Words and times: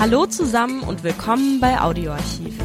Hallo 0.00 0.26
zusammen 0.26 0.82
und 0.84 1.02
willkommen 1.02 1.58
bei 1.58 1.80
Audioarchiv, 1.80 2.56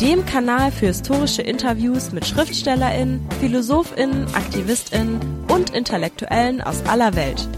dem 0.00 0.26
Kanal 0.26 0.72
für 0.72 0.86
historische 0.86 1.40
Interviews 1.40 2.10
mit 2.10 2.26
Schriftstellerinnen, 2.26 3.24
Philosophinnen, 3.38 4.26
Aktivistinnen 4.34 5.20
und 5.48 5.70
Intellektuellen 5.70 6.60
aus 6.60 6.84
aller 6.86 7.14
Welt. 7.14 7.48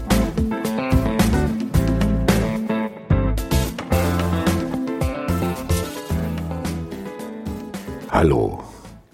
Hallo. 8.11 8.63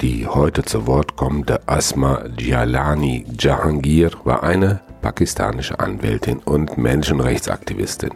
Die 0.02 0.28
heute 0.28 0.64
zu 0.64 0.86
Wort 0.86 1.16
kommende 1.16 1.66
Asma 1.66 2.26
Jalani 2.38 3.26
Jahangir 3.40 4.12
war 4.26 4.44
eine 4.44 4.82
pakistanische 5.02 5.80
Anwältin 5.80 6.40
und 6.40 6.78
Menschenrechtsaktivistin. 6.78 8.12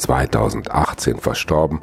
2018 0.00 1.18
verstorben, 1.18 1.80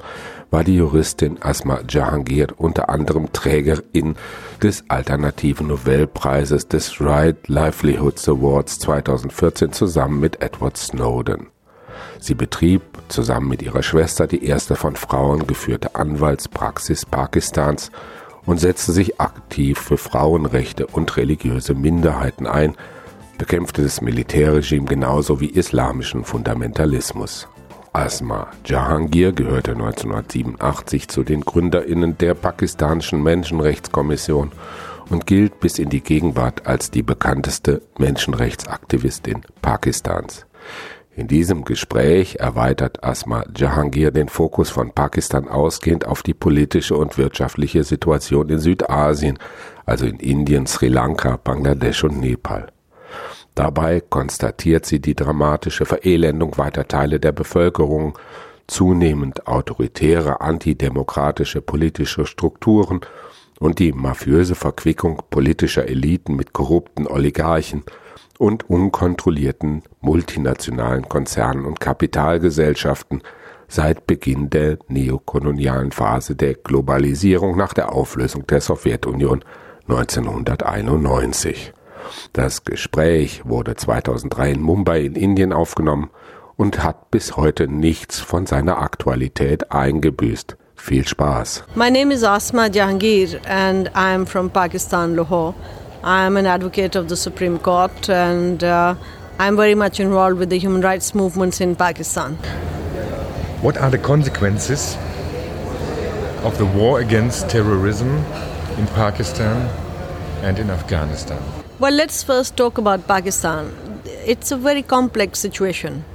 war 0.51 0.63
die 0.63 0.75
Juristin 0.75 1.37
Asma 1.41 1.79
Jahangir 1.87 2.47
unter 2.57 2.89
anderem 2.89 3.31
Trägerin 3.33 4.15
des 4.61 4.83
alternativen 4.89 5.67
Nobelpreises 5.67 6.67
des 6.67 6.99
Right 7.01 7.47
Livelihoods 7.47 8.27
Awards 8.27 8.79
2014 8.79 9.71
zusammen 9.71 10.19
mit 10.19 10.41
Edward 10.41 10.77
Snowden. 10.77 11.47
Sie 12.19 12.35
betrieb 12.35 12.81
zusammen 13.09 13.49
mit 13.49 13.61
ihrer 13.61 13.83
Schwester 13.83 14.27
die 14.27 14.45
erste 14.45 14.75
von 14.75 14.95
Frauen 14.95 15.47
geführte 15.47 15.95
Anwaltspraxis 15.95 17.05
Pakistans 17.05 17.91
und 18.45 18.59
setzte 18.59 18.91
sich 18.91 19.19
aktiv 19.19 19.77
für 19.77 19.97
Frauenrechte 19.97 20.87
und 20.87 21.17
religiöse 21.17 21.73
Minderheiten 21.73 22.47
ein, 22.47 22.75
bekämpfte 23.37 23.83
das 23.83 24.01
Militärregime 24.01 24.85
genauso 24.85 25.39
wie 25.39 25.49
islamischen 25.49 26.23
Fundamentalismus. 26.23 27.47
Asma 27.97 28.51
Jahangir 28.63 29.31
gehörte 29.31 29.71
1987 29.71 31.07
zu 31.07 31.23
den 31.23 31.41
Gründerinnen 31.41 32.15
der 32.19 32.35
pakistanischen 32.35 33.23
Menschenrechtskommission 33.23 34.51
und 35.09 35.25
gilt 35.25 35.59
bis 35.59 35.79
in 35.79 35.89
die 35.89 36.01
Gegenwart 36.01 36.67
als 36.67 36.91
die 36.91 37.01
bekannteste 37.01 37.81
Menschenrechtsaktivistin 37.97 39.41
Pakistans. 39.63 40.45
In 41.15 41.27
diesem 41.27 41.65
Gespräch 41.65 42.35
erweitert 42.35 43.03
Asma 43.03 43.43
Jahangir 43.57 44.11
den 44.11 44.29
Fokus 44.29 44.69
von 44.69 44.91
Pakistan 44.91 45.47
ausgehend 45.47 46.05
auf 46.05 46.21
die 46.21 46.35
politische 46.35 46.95
und 46.95 47.17
wirtschaftliche 47.17 47.83
Situation 47.83 48.47
in 48.49 48.59
Südasien, 48.59 49.39
also 49.87 50.05
in 50.05 50.19
Indien, 50.19 50.67
Sri 50.67 50.89
Lanka, 50.89 51.37
Bangladesch 51.43 52.03
und 52.03 52.19
Nepal. 52.19 52.67
Dabei 53.57 54.01
konstatiert 54.01 54.85
sie 54.85 54.99
die 54.99 55.15
dramatische 55.15 55.87
Verelendung 55.87 56.59
weiter 56.59 56.87
Teile 56.87 57.19
der 57.19 57.31
Bevölkerung, 57.31 58.15
zunehmend 58.67 59.47
autoritäre, 59.47 60.41
antidemokratische 60.41 61.61
politische 61.61 62.27
Strukturen 62.27 63.01
und 63.59 63.79
die 63.79 63.93
mafiöse 63.93 64.53
Verquickung 64.53 65.23
politischer 65.31 65.87
Eliten 65.87 66.35
mit 66.35 66.53
korrupten 66.53 67.07
Oligarchen 67.07 67.81
und 68.37 68.69
unkontrollierten 68.69 69.81
multinationalen 70.01 71.09
Konzernen 71.09 71.65
und 71.65 71.79
Kapitalgesellschaften 71.79 73.23
seit 73.67 74.05
Beginn 74.05 74.51
der 74.51 74.77
neokolonialen 74.87 75.91
Phase 75.91 76.35
der 76.35 76.53
Globalisierung 76.53 77.57
nach 77.57 77.73
der 77.73 77.91
Auflösung 77.91 78.45
der 78.45 78.61
Sowjetunion 78.61 79.43
1991. 79.87 81.73
Das 82.33 82.63
Gespräch 82.63 83.41
wurde 83.45 83.75
2003 83.75 84.51
in 84.51 84.61
Mumbai 84.61 85.01
in 85.01 85.15
Indien 85.15 85.53
aufgenommen 85.53 86.09
und 86.55 86.83
hat 86.83 87.11
bis 87.11 87.37
heute 87.37 87.67
nichts 87.67 88.19
von 88.19 88.45
seiner 88.45 88.79
Aktualität 88.79 89.71
eingebüßt. 89.71 90.57
Viel 90.75 91.07
Spaß. 91.07 91.63
My 91.75 91.89
name 91.89 92.13
is 92.13 92.23
Asma 92.23 92.67
Jahangir 92.67 93.39
and 93.47 93.89
I'm 93.95 94.25
from 94.25 94.49
Pakistan, 94.49 95.15
Lahore. 95.15 95.53
I'm 96.03 96.37
an 96.37 96.45
advocate 96.45 96.95
of 96.95 97.09
the 97.09 97.15
Supreme 97.15 97.57
Court 97.59 98.09
and 98.09 98.63
uh, 98.63 98.95
I'm 99.39 99.55
very 99.55 99.75
much 99.75 99.99
involved 99.99 100.39
with 100.39 100.49
the 100.49 100.59
human 100.59 100.81
rights 100.81 101.13
movements 101.13 101.59
in 101.59 101.75
Pakistan. 101.75 102.37
What 103.61 103.77
are 103.77 103.89
the 103.89 103.97
consequences 103.97 104.97
of 106.43 106.57
the 106.57 106.65
war 106.65 106.99
against 106.99 107.49
terrorism 107.49 108.23
in 108.77 108.87
Pakistan 108.95 109.69
and 110.43 110.59
in 110.59 110.69
Afghanistan? 110.69 111.39
Well, 111.79 111.93
let's 111.93 112.23
first 112.23 112.57
talk 112.57 112.79
about 112.79 113.07
Pakistan. 113.07 114.01
It's 114.25 114.51
a 114.51 114.57
very 114.57 114.81
complex 114.81 115.37
situation. 115.37 116.05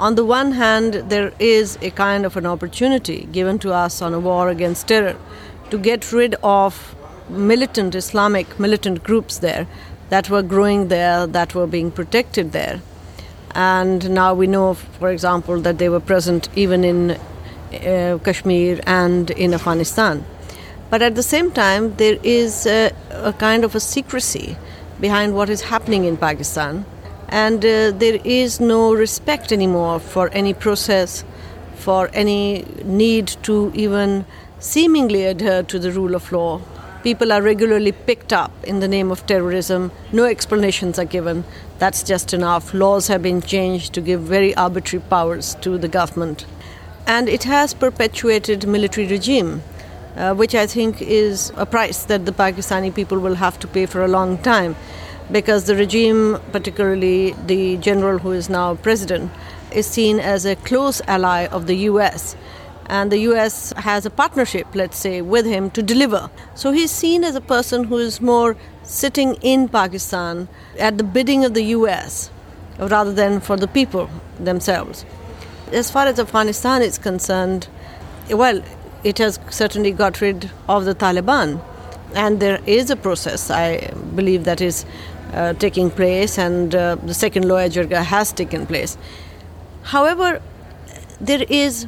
On 0.00 0.16
the 0.16 0.24
one 0.24 0.50
hand, 0.50 0.94
there 1.10 1.32
is 1.38 1.78
a 1.80 1.90
kind 1.90 2.26
of 2.26 2.36
an 2.36 2.44
opportunity 2.44 3.28
given 3.30 3.60
to 3.60 3.72
us 3.72 4.02
on 4.02 4.14
a 4.14 4.18
war 4.18 4.48
against 4.48 4.88
terror 4.88 5.14
to 5.70 5.78
get 5.78 6.10
rid 6.10 6.34
of 6.42 6.96
militant 7.28 7.94
Islamic 7.94 8.58
militant 8.58 9.04
groups 9.04 9.38
there 9.38 9.68
that 10.10 10.28
were 10.28 10.42
growing 10.42 10.88
there, 10.88 11.24
that 11.24 11.54
were 11.54 11.68
being 11.68 11.92
protected 11.92 12.50
there. 12.50 12.80
And 13.54 14.10
now 14.10 14.34
we 14.34 14.48
know, 14.48 14.74
for 14.74 15.10
example, 15.10 15.60
that 15.60 15.78
they 15.78 15.88
were 15.88 16.00
present 16.00 16.48
even 16.56 16.82
in 16.82 17.10
uh, 17.12 18.18
Kashmir 18.24 18.80
and 18.88 19.30
in 19.30 19.54
Afghanistan. 19.54 20.24
But 20.90 21.00
at 21.00 21.14
the 21.14 21.22
same 21.22 21.52
time, 21.52 21.94
there 21.94 22.18
is 22.24 22.66
a, 22.66 22.90
a 23.12 23.32
kind 23.34 23.62
of 23.62 23.76
a 23.76 23.80
secrecy 23.80 24.56
behind 25.00 25.34
what 25.34 25.50
is 25.50 25.62
happening 25.62 26.04
in 26.04 26.16
Pakistan. 26.16 26.84
And 27.28 27.64
uh, 27.64 27.90
there 27.90 28.18
is 28.24 28.60
no 28.60 28.94
respect 28.94 29.52
anymore 29.52 29.98
for 30.00 30.28
any 30.32 30.54
process, 30.54 31.24
for 31.74 32.08
any 32.12 32.64
need 32.84 33.28
to 33.42 33.72
even 33.74 34.24
seemingly 34.58 35.24
adhere 35.24 35.62
to 35.64 35.78
the 35.78 35.90
rule 35.90 36.14
of 36.14 36.30
law. 36.32 36.60
People 37.02 37.32
are 37.32 37.42
regularly 37.42 37.92
picked 37.92 38.32
up 38.32 38.52
in 38.64 38.80
the 38.80 38.88
name 38.88 39.10
of 39.10 39.26
terrorism. 39.26 39.92
No 40.12 40.24
explanations 40.24 40.98
are 40.98 41.04
given. 41.04 41.44
That's 41.78 42.02
just 42.02 42.32
enough. 42.32 42.74
Laws 42.74 43.08
have 43.08 43.22
been 43.22 43.42
changed 43.42 43.92
to 43.94 44.00
give 44.00 44.22
very 44.22 44.56
arbitrary 44.56 45.04
powers 45.08 45.54
to 45.60 45.78
the 45.78 45.88
government. 45.88 46.46
And 47.06 47.28
it 47.28 47.44
has 47.44 47.74
perpetuated 47.74 48.66
military 48.66 49.06
regime 49.06 49.62
uh, 50.16 50.34
which 50.34 50.54
I 50.54 50.66
think 50.66 51.02
is 51.02 51.52
a 51.56 51.66
price 51.66 52.04
that 52.04 52.26
the 52.26 52.32
Pakistani 52.32 52.94
people 52.94 53.18
will 53.18 53.34
have 53.34 53.58
to 53.60 53.66
pay 53.66 53.86
for 53.86 54.02
a 54.02 54.08
long 54.08 54.38
time 54.38 54.76
because 55.30 55.64
the 55.64 55.76
regime, 55.76 56.38
particularly 56.52 57.32
the 57.46 57.76
general 57.78 58.18
who 58.18 58.32
is 58.32 58.48
now 58.48 58.76
president, 58.76 59.30
is 59.72 59.86
seen 59.86 60.18
as 60.20 60.44
a 60.44 60.56
close 60.56 61.02
ally 61.06 61.46
of 61.46 61.66
the 61.66 61.76
US. 61.90 62.36
And 62.88 63.10
the 63.10 63.18
US 63.30 63.72
has 63.76 64.06
a 64.06 64.10
partnership, 64.10 64.66
let's 64.74 64.96
say, 64.96 65.20
with 65.20 65.44
him 65.44 65.70
to 65.72 65.82
deliver. 65.82 66.30
So 66.54 66.70
he's 66.70 66.92
seen 66.92 67.24
as 67.24 67.34
a 67.34 67.40
person 67.40 67.84
who 67.84 67.98
is 67.98 68.20
more 68.20 68.56
sitting 68.84 69.34
in 69.42 69.68
Pakistan 69.68 70.48
at 70.78 70.96
the 70.96 71.04
bidding 71.04 71.44
of 71.44 71.54
the 71.54 71.64
US 71.76 72.30
rather 72.78 73.12
than 73.12 73.40
for 73.40 73.56
the 73.56 73.66
people 73.66 74.08
themselves. 74.38 75.04
As 75.72 75.90
far 75.90 76.06
as 76.06 76.20
Afghanistan 76.20 76.80
is 76.82 76.96
concerned, 76.96 77.66
well, 78.30 78.62
it 79.06 79.18
has 79.18 79.38
certainly 79.50 79.92
got 79.92 80.20
rid 80.20 80.50
of 80.68 80.84
the 80.84 80.94
Taliban. 80.94 81.60
And 82.14 82.40
there 82.40 82.60
is 82.66 82.90
a 82.90 82.96
process, 82.96 83.50
I 83.50 83.92
believe, 84.16 84.44
that 84.44 84.60
is 84.60 84.84
uh, 85.32 85.52
taking 85.54 85.90
place, 85.90 86.38
and 86.38 86.74
uh, 86.74 86.96
the 86.96 87.14
second 87.14 87.44
Loya 87.44 87.68
Jirga 87.68 88.02
has 88.02 88.32
taken 88.32 88.66
place. 88.66 88.96
However, 89.82 90.40
there 91.20 91.44
is, 91.48 91.86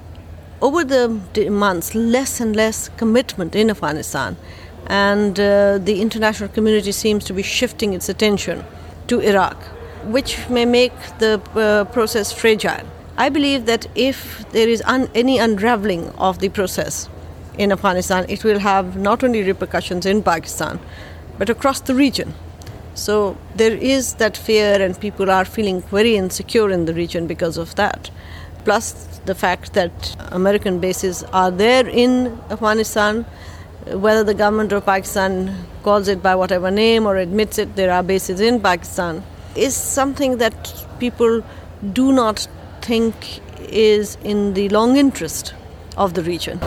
over 0.61 0.85
the 0.85 1.51
months, 1.51 1.95
less 1.95 2.41
and 2.41 2.55
less 2.55 2.89
commitment 2.97 3.57
in 3.57 3.71
Afghanistan, 3.71 4.37
and 4.87 5.41
uh, 5.41 5.79
the 5.79 6.01
international 6.01 6.49
community 6.51 6.93
seems 6.93 7.25
to 7.25 7.33
be 7.33 7.43
shifting 7.43 7.95
its 7.95 8.09
attention 8.09 8.65
to 9.09 9.21
Iraq, 9.21 9.57
which 10.05 10.49
may 10.49 10.65
make 10.65 10.93
the 11.19 11.41
uh, 11.55 11.85
process 11.93 12.33
fragile. 12.33 12.87
I 13.19 13.31
believe 13.31 13.67
that 13.67 13.87
if 13.97 14.49
there 14.53 14.69
is 14.69 14.81
un- 14.87 15.11
any 15.13 15.39
unraveling 15.39 16.11
of 16.19 16.39
the 16.39 16.49
process 16.49 17.09
in 17.59 17.73
Afghanistan, 17.73 18.25
it 18.29 18.45
will 18.45 18.61
have 18.61 18.97
not 18.97 19.25
only 19.25 19.43
repercussions 19.43 20.07
in 20.07 20.23
Pakistan, 20.23 20.79
but 21.37 21.51
across 21.51 21.81
the 21.81 21.97
region. 21.97 22.33
So 22.95 23.37
there 23.57 23.75
is 23.75 24.15
that 24.15 24.37
fear, 24.37 24.81
and 24.81 24.99
people 25.01 25.33
are 25.33 25.45
feeling 25.45 25.83
very 25.83 26.15
insecure 26.15 26.71
in 26.71 26.85
the 26.85 26.95
region 26.95 27.27
because 27.27 27.57
of 27.57 27.75
that. 27.75 28.11
Plus, 28.65 28.93
the 29.25 29.35
fact 29.35 29.73
that 29.75 30.17
American 30.31 30.79
bases 30.79 31.25
are 31.33 31.51
there 31.51 31.89
in 31.89 32.41
Afghanistan, 32.51 33.27
whether 33.87 34.23
the 34.23 34.35
government 34.35 34.71
of 34.73 34.87
Pakistan 34.87 35.67
calls 35.83 36.07
it 36.07 36.23
by 36.23 36.37
whatever 36.37 36.71
name 36.71 37.05
or 37.05 37.17
admits 37.17 37.59
it, 37.59 37.75
there 37.75 37.93
are 37.93 38.05
bases 38.05 38.41
in 38.41 38.61
Pakistan, 38.61 39.25
is 39.57 39.75
something 39.75 40.39
that 40.39 40.73
people 41.01 41.43
do 41.93 42.13
not 42.13 42.47
think 42.83 43.41
is 43.71 44.17
in 44.25 44.55
the 44.55 44.69
long 44.71 44.97
interest 44.97 45.55
of 45.97 46.15
the 46.15 46.23
region. 46.23 46.59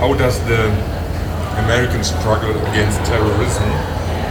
How 0.00 0.14
does 0.14 0.38
the 0.44 0.70
American 1.64 2.02
struggle 2.04 2.56
against 2.68 2.98
terrorism 3.04 3.70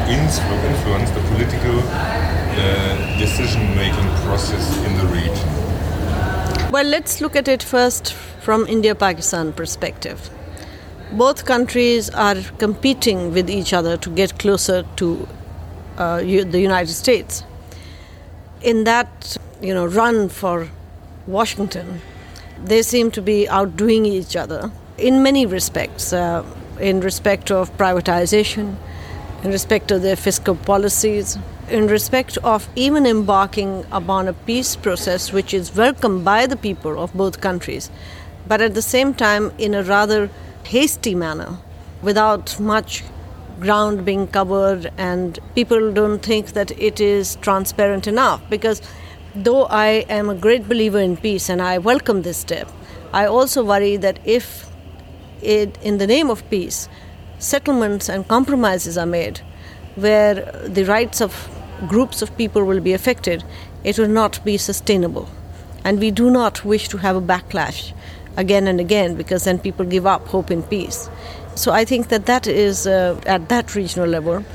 influence 0.09 1.11
the 1.11 1.21
political 1.21 1.79
uh, 1.79 3.19
decision-making 3.19 4.09
process 4.25 4.77
in 4.85 4.97
the 4.97 5.05
region? 5.13 6.71
Well, 6.71 6.85
let's 6.85 7.21
look 7.21 7.35
at 7.35 7.47
it 7.47 7.63
first 7.63 8.13
from 8.41 8.65
India 8.67 8.95
Pakistan 8.95 9.53
perspective. 9.53 10.29
Both 11.11 11.45
countries 11.45 12.09
are 12.11 12.37
competing 12.57 13.33
with 13.33 13.49
each 13.49 13.73
other 13.73 13.97
to 13.97 14.09
get 14.09 14.37
closer 14.37 14.83
to 14.97 15.27
uh, 15.97 16.17
the 16.19 16.59
United 16.59 16.93
States. 16.93 17.43
In 18.61 18.83
that, 18.83 19.37
you 19.61 19.73
know, 19.73 19.85
run 19.85 20.29
for 20.29 20.69
Washington, 21.27 22.01
they 22.63 22.81
seem 22.81 23.11
to 23.11 23.21
be 23.21 23.47
outdoing 23.47 24.05
each 24.05 24.35
other 24.35 24.71
in 24.97 25.23
many 25.23 25.45
respects. 25.45 26.11
Uh, 26.11 26.43
in 26.79 27.01
respect 27.01 27.51
of 27.51 27.75
privatization, 27.77 28.75
in 29.43 29.51
respect 29.51 29.91
of 29.91 30.01
their 30.01 30.15
fiscal 30.15 30.55
policies, 30.55 31.37
in 31.69 31.87
respect 31.87 32.37
of 32.43 32.67
even 32.75 33.05
embarking 33.05 33.85
upon 33.91 34.27
a 34.27 34.33
peace 34.33 34.75
process 34.75 35.31
which 35.31 35.53
is 35.53 35.75
welcomed 35.75 36.25
by 36.25 36.47
the 36.47 36.55
people 36.55 36.99
of 36.99 37.13
both 37.13 37.41
countries, 37.41 37.91
but 38.47 38.61
at 38.61 38.73
the 38.73 38.81
same 38.81 39.13
time 39.13 39.51
in 39.57 39.73
a 39.73 39.83
rather 39.83 40.29
hasty 40.63 41.13
manner, 41.13 41.57
without 42.01 42.59
much 42.59 43.03
ground 43.59 44.05
being 44.05 44.27
covered, 44.27 44.91
and 44.97 45.39
people 45.55 45.91
don't 45.91 46.19
think 46.19 46.53
that 46.53 46.71
it 46.71 46.99
is 46.99 47.35
transparent 47.37 48.07
enough. 48.07 48.41
Because 48.49 48.81
though 49.35 49.65
I 49.65 50.05
am 50.09 50.29
a 50.29 50.35
great 50.35 50.67
believer 50.67 50.99
in 50.99 51.17
peace 51.17 51.49
and 51.49 51.61
I 51.61 51.77
welcome 51.77 52.21
this 52.21 52.37
step, 52.37 52.69
I 53.13 53.25
also 53.25 53.63
worry 53.63 53.97
that 53.97 54.19
if 54.23 54.69
it, 55.41 55.77
in 55.81 55.97
the 55.97 56.07
name 56.07 56.29
of 56.29 56.47
peace, 56.49 56.87
settlements 57.39 58.09
and 58.09 58.27
compromises 58.27 58.97
are 58.97 59.05
made 59.05 59.41
where 59.95 60.35
the 60.67 60.83
rights 60.83 61.21
of 61.21 61.49
groups 61.87 62.21
of 62.21 62.35
people 62.37 62.63
will 62.63 62.79
be 62.79 62.93
affected, 62.93 63.43
it 63.83 63.97
will 63.97 64.07
not 64.07 64.43
be 64.43 64.57
sustainable. 64.57 65.29
And 65.83 65.99
we 65.99 66.11
do 66.11 66.29
not 66.29 66.65
wish 66.65 66.89
to 66.89 66.97
have 66.97 67.15
a 67.15 67.21
backlash 67.21 67.93
again 68.37 68.67
and 68.67 68.79
again 68.79 69.15
because 69.15 69.45
then 69.45 69.59
people 69.59 69.85
give 69.85 70.05
up 70.05 70.27
hope 70.27 70.51
in 70.51 70.63
peace. 70.63 71.09
So 71.59 71.73
I 71.73 71.83
think 71.83 72.07
that 72.07 72.25
that 72.25 72.47
is 72.47 72.87
uh, 72.87 73.19
at 73.25 73.49
that 73.49 73.75
regional 73.75 74.07
level. 74.07 74.45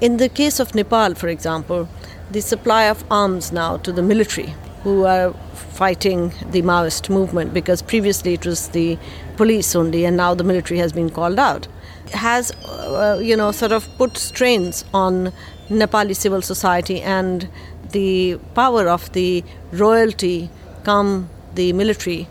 In 0.00 0.16
the 0.16 0.28
case 0.28 0.58
of 0.58 0.74
Nepal, 0.74 1.14
for 1.14 1.28
example, 1.28 1.88
the 2.32 2.40
supply 2.40 2.86
of 2.86 3.04
arms 3.08 3.52
now 3.52 3.76
to 3.76 3.92
the 3.92 4.02
military 4.02 4.52
who 4.82 5.04
are 5.04 5.32
fighting 5.54 6.32
the 6.50 6.62
Maoist 6.62 7.08
movement 7.08 7.54
because 7.54 7.82
previously 7.82 8.34
it 8.34 8.44
was 8.44 8.66
the 8.70 8.98
police 9.36 9.76
only 9.76 10.04
and 10.04 10.16
now 10.16 10.34
the 10.34 10.42
military 10.42 10.80
has 10.80 10.92
been 10.92 11.08
called 11.08 11.38
out 11.38 11.68
has 12.12 12.50
uh, 12.66 13.20
you 13.22 13.36
know 13.36 13.52
sort 13.52 13.70
of 13.70 13.86
put 13.96 14.16
strains 14.16 14.84
on 14.92 15.32
Nepali 15.68 16.16
civil 16.16 16.42
society 16.42 17.00
and 17.00 17.48
the 17.90 18.40
power 18.54 18.88
of 18.88 19.12
the 19.12 19.44
royalty 19.70 20.50
come 20.82 21.28
the 21.54 21.72
military 21.72 22.26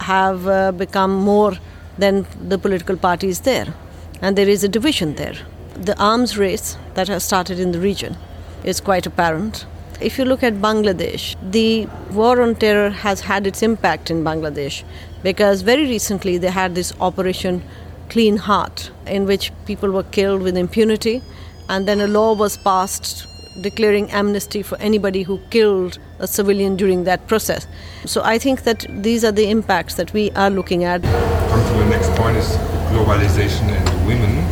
have 0.00 0.46
uh, 0.48 0.72
become 0.72 1.14
more 1.14 1.54
than 1.98 2.26
the 2.48 2.58
political 2.58 2.96
party 2.96 3.28
is 3.28 3.40
there 3.40 3.74
and 4.20 4.36
there 4.36 4.48
is 4.48 4.64
a 4.64 4.68
division 4.68 5.14
there 5.16 5.36
the 5.74 5.98
arms 5.98 6.38
race 6.38 6.76
that 6.94 7.08
has 7.08 7.24
started 7.24 7.58
in 7.58 7.72
the 7.72 7.80
region 7.80 8.16
is 8.64 8.80
quite 8.80 9.06
apparent 9.06 9.66
if 10.00 10.18
you 10.18 10.24
look 10.24 10.42
at 10.42 10.54
Bangladesh, 10.54 11.36
the 11.52 11.86
war 12.12 12.42
on 12.42 12.56
terror 12.56 12.90
has 12.90 13.20
had 13.20 13.46
its 13.46 13.62
impact 13.62 14.10
in 14.10 14.24
Bangladesh 14.24 14.82
because 15.22 15.62
very 15.62 15.86
recently 15.86 16.36
they 16.36 16.50
had 16.50 16.74
this 16.74 16.92
Operation 17.00 17.62
Clean 18.10 18.36
Heart 18.36 18.90
in 19.06 19.24
which 19.24 19.52
people 19.66 19.90
were 19.90 20.02
killed 20.02 20.42
with 20.42 20.56
impunity, 20.56 21.22
and 21.68 21.88
then 21.88 22.00
a 22.00 22.06
law 22.06 22.34
was 22.34 22.56
passed 22.58 23.26
declaring 23.62 24.10
amnesty 24.10 24.62
for 24.62 24.76
anybody 24.78 25.22
who 25.22 25.38
killed 25.50 25.98
a 26.18 26.26
civilian 26.26 26.74
during 26.74 27.04
that 27.04 27.26
process. 27.28 27.68
So 28.04 28.20
I 28.24 28.36
think 28.38 28.64
that 28.64 28.84
these 28.88 29.24
are 29.24 29.32
the 29.32 29.48
impacts 29.48 29.94
that 29.94 30.12
we 30.12 30.32
are 30.32 30.50
looking 30.50 30.82
at. 30.82 31.43
The 31.74 31.90
next 31.90 32.10
point 32.14 32.36
is 32.36 32.56
globalization 32.92 33.68
and 33.68 34.06
women. 34.06 34.44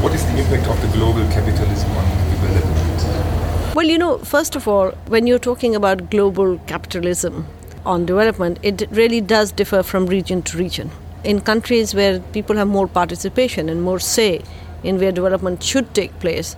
What 0.00 0.14
is 0.14 0.24
the 0.26 0.38
impact 0.38 0.68
of 0.68 0.80
the 0.80 0.88
global 0.96 1.26
capitalism 1.32 1.90
on 1.90 2.04
development? 2.30 3.74
Well, 3.74 3.86
you 3.86 3.98
know, 3.98 4.18
first 4.18 4.54
of 4.54 4.68
all, 4.68 4.92
when 5.08 5.26
you're 5.26 5.40
talking 5.40 5.74
about 5.74 6.10
global 6.10 6.58
capitalism 6.68 7.46
on 7.84 8.06
development, 8.06 8.60
it 8.62 8.86
really 8.92 9.20
does 9.20 9.50
differ 9.50 9.82
from 9.82 10.06
region 10.06 10.42
to 10.42 10.56
region. 10.56 10.92
In 11.24 11.40
countries 11.40 11.92
where 11.92 12.20
people 12.20 12.56
have 12.56 12.68
more 12.68 12.86
participation 12.86 13.68
and 13.68 13.82
more 13.82 13.98
say 13.98 14.42
in 14.84 14.98
where 14.98 15.10
development 15.10 15.62
should 15.62 15.92
take 15.92 16.16
place, 16.20 16.56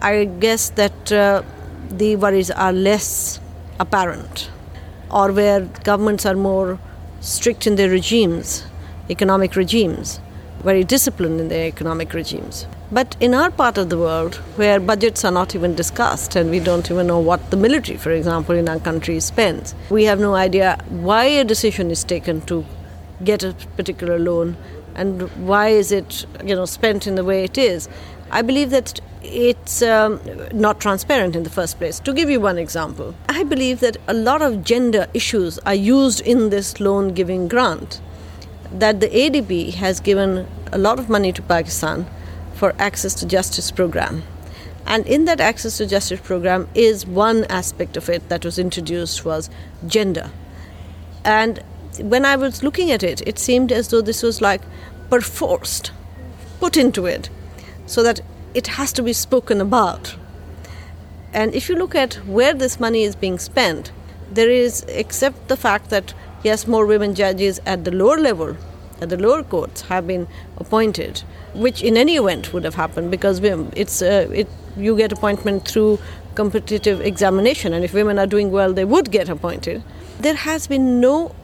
I 0.00 0.26
guess 0.26 0.70
that 0.70 1.12
uh, 1.12 1.42
the 1.88 2.14
worries 2.14 2.52
are 2.52 2.72
less 2.72 3.40
apparent, 3.80 4.50
or 5.10 5.32
where 5.32 5.62
governments 5.82 6.24
are 6.24 6.36
more 6.36 6.78
strict 7.20 7.66
in 7.66 7.74
their 7.74 7.90
regimes, 7.90 8.64
economic 9.10 9.56
regimes, 9.56 10.20
very 10.62 10.84
disciplined 10.84 11.40
in 11.40 11.48
their 11.48 11.66
economic 11.66 12.12
regimes. 12.14 12.66
But 12.90 13.16
in 13.18 13.34
our 13.34 13.50
part 13.50 13.78
of 13.78 13.90
the 13.90 13.98
world, 13.98 14.36
where 14.56 14.78
budgets 14.78 15.24
are 15.24 15.32
not 15.32 15.54
even 15.54 15.74
discussed 15.74 16.36
and 16.36 16.50
we 16.50 16.60
don't 16.60 16.90
even 16.90 17.06
know 17.08 17.18
what 17.18 17.50
the 17.50 17.56
military, 17.56 17.98
for 17.98 18.12
example, 18.12 18.54
in 18.54 18.68
our 18.68 18.78
country 18.78 19.18
spends, 19.20 19.74
we 19.90 20.04
have 20.04 20.20
no 20.20 20.34
idea 20.34 20.78
why 20.88 21.24
a 21.24 21.44
decision 21.44 21.90
is 21.90 22.04
taken 22.04 22.40
to 22.42 22.64
get 23.24 23.42
a 23.42 23.54
particular 23.76 24.18
loan 24.18 24.56
and 24.94 25.22
why 25.46 25.68
is 25.68 25.92
it 25.92 26.26
you 26.44 26.54
know 26.54 26.64
spent 26.64 27.06
in 27.06 27.14
the 27.14 27.24
way 27.24 27.44
it 27.44 27.58
is. 27.58 27.88
I 28.30 28.42
believe 28.42 28.70
that 28.70 29.00
it's 29.22 29.82
um, 29.82 30.20
not 30.52 30.80
transparent 30.80 31.36
in 31.36 31.42
the 31.42 31.50
first 31.50 31.78
place. 31.78 32.00
To 32.00 32.12
give 32.12 32.30
you 32.30 32.40
one 32.40 32.58
example, 32.58 33.14
I 33.28 33.44
believe 33.44 33.80
that 33.80 33.96
a 34.08 34.14
lot 34.14 34.42
of 34.42 34.64
gender 34.64 35.06
issues 35.14 35.58
are 35.60 35.74
used 35.74 36.20
in 36.20 36.50
this 36.50 36.80
loan 36.80 37.14
giving 37.14 37.48
grant. 37.48 38.00
That 38.78 39.00
the 39.00 39.08
ADB 39.08 39.74
has 39.74 40.00
given 40.00 40.46
a 40.70 40.78
lot 40.78 40.98
of 40.98 41.08
money 41.08 41.32
to 41.32 41.42
Pakistan 41.42 42.06
for 42.54 42.74
access 42.78 43.14
to 43.14 43.26
justice 43.26 43.70
program. 43.70 44.22
And 44.86 45.06
in 45.06 45.24
that 45.24 45.40
access 45.40 45.78
to 45.78 45.86
justice 45.86 46.20
program 46.20 46.68
is 46.74 47.06
one 47.06 47.44
aspect 47.44 47.96
of 47.96 48.08
it 48.08 48.28
that 48.28 48.44
was 48.44 48.58
introduced 48.58 49.24
was 49.24 49.50
gender. 49.86 50.30
And 51.24 51.62
when 52.00 52.26
i 52.26 52.36
was 52.36 52.62
looking 52.62 52.90
at 52.90 53.02
it 53.02 53.26
it 53.26 53.38
seemed 53.38 53.72
as 53.72 53.88
though 53.88 54.02
this 54.02 54.22
was 54.22 54.42
like 54.42 54.60
perforced 55.08 55.92
put 56.60 56.76
into 56.76 57.06
it 57.06 57.30
so 57.86 58.02
that 58.02 58.20
it 58.52 58.66
has 58.66 58.92
to 58.92 59.02
be 59.02 59.12
spoken 59.12 59.60
about. 59.60 60.16
And 61.32 61.54
if 61.54 61.68
you 61.68 61.76
look 61.76 61.94
at 61.94 62.14
where 62.26 62.54
this 62.54 62.78
money 62.80 63.02
is 63.02 63.16
being 63.16 63.38
spent 63.38 63.92
there 64.30 64.50
is 64.50 64.84
except 64.88 65.48
the 65.48 65.56
fact 65.56 65.90
that 65.90 66.12
yes 66.48 66.66
more 66.66 66.86
women 66.86 67.14
judges 67.14 67.60
at 67.74 67.84
the 67.84 67.94
lower 68.02 68.18
level 68.28 68.56
at 69.00 69.08
the 69.14 69.20
lower 69.26 69.42
courts 69.54 69.82
have 69.92 70.06
been 70.06 70.26
appointed 70.58 71.22
which 71.54 71.82
in 71.82 71.96
any 71.96 72.16
event 72.16 72.52
would 72.52 72.64
have 72.64 72.74
happened 72.74 73.10
because 73.10 73.40
it's 73.42 74.02
uh, 74.02 74.28
it 74.32 74.48
you 74.76 74.96
get 74.96 75.12
appointment 75.12 75.66
through 75.66 75.98
competitive 76.34 77.00
examination. 77.00 77.72
And 77.72 77.84
if 77.84 77.94
women 77.94 78.18
are 78.18 78.26
doing 78.26 78.50
well 78.50 78.72
they 78.72 78.84
would 78.84 79.10
get 79.10 79.28
appointed. 79.28 79.82
There 80.20 80.34
has 80.34 80.66
been 80.66 81.00
no 81.00 81.34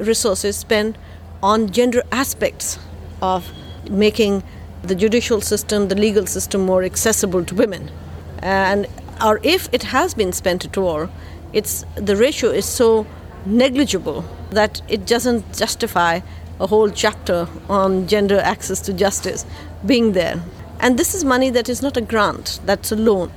resources 0.00 0.56
spent 0.56 0.96
on 1.42 1.70
gender 1.70 2.02
aspects 2.10 2.78
of 3.22 3.52
making 3.90 4.42
the 4.82 4.94
judicial 4.94 5.40
system 5.40 5.88
the 5.88 5.94
legal 5.94 6.26
system 6.26 6.62
more 6.62 6.82
accessible 6.82 7.44
to 7.44 7.54
women. 7.54 7.90
And 8.38 8.86
or 9.22 9.40
if 9.42 9.68
it 9.72 9.82
has 9.84 10.14
been 10.14 10.32
spent 10.32 10.64
at 10.64 10.78
all 10.78 11.10
it's 11.52 11.84
the 11.96 12.16
ratio 12.16 12.50
is 12.50 12.64
so 12.64 13.06
negligible 13.46 14.24
that 14.50 14.82
it 14.88 15.06
doesn't 15.06 15.56
justify 15.56 16.20
a 16.58 16.66
whole 16.66 16.90
chapter 16.90 17.48
on 17.68 18.06
gender 18.06 18.38
access 18.38 18.80
to 18.80 18.92
justice 18.92 19.46
being 19.86 20.12
there. 20.12 20.42
And 20.80 20.98
this 20.98 21.14
is 21.14 21.24
money 21.24 21.50
that 21.50 21.68
is 21.68 21.82
not 21.82 21.96
a 21.96 22.00
grant, 22.00 22.60
that's 22.64 22.92
a 22.92 22.96
loan. 22.96 23.30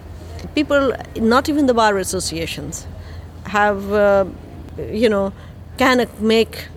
People, 0.55 0.93
not 1.15 1.49
even 1.49 1.67
the 1.67 1.73
bar 1.73 1.97
associations, 1.97 2.85
have, 3.45 3.91
uh, 3.91 4.25
you 4.77 5.09
know, 5.09 5.33
can 5.77 6.07
make 6.19 6.67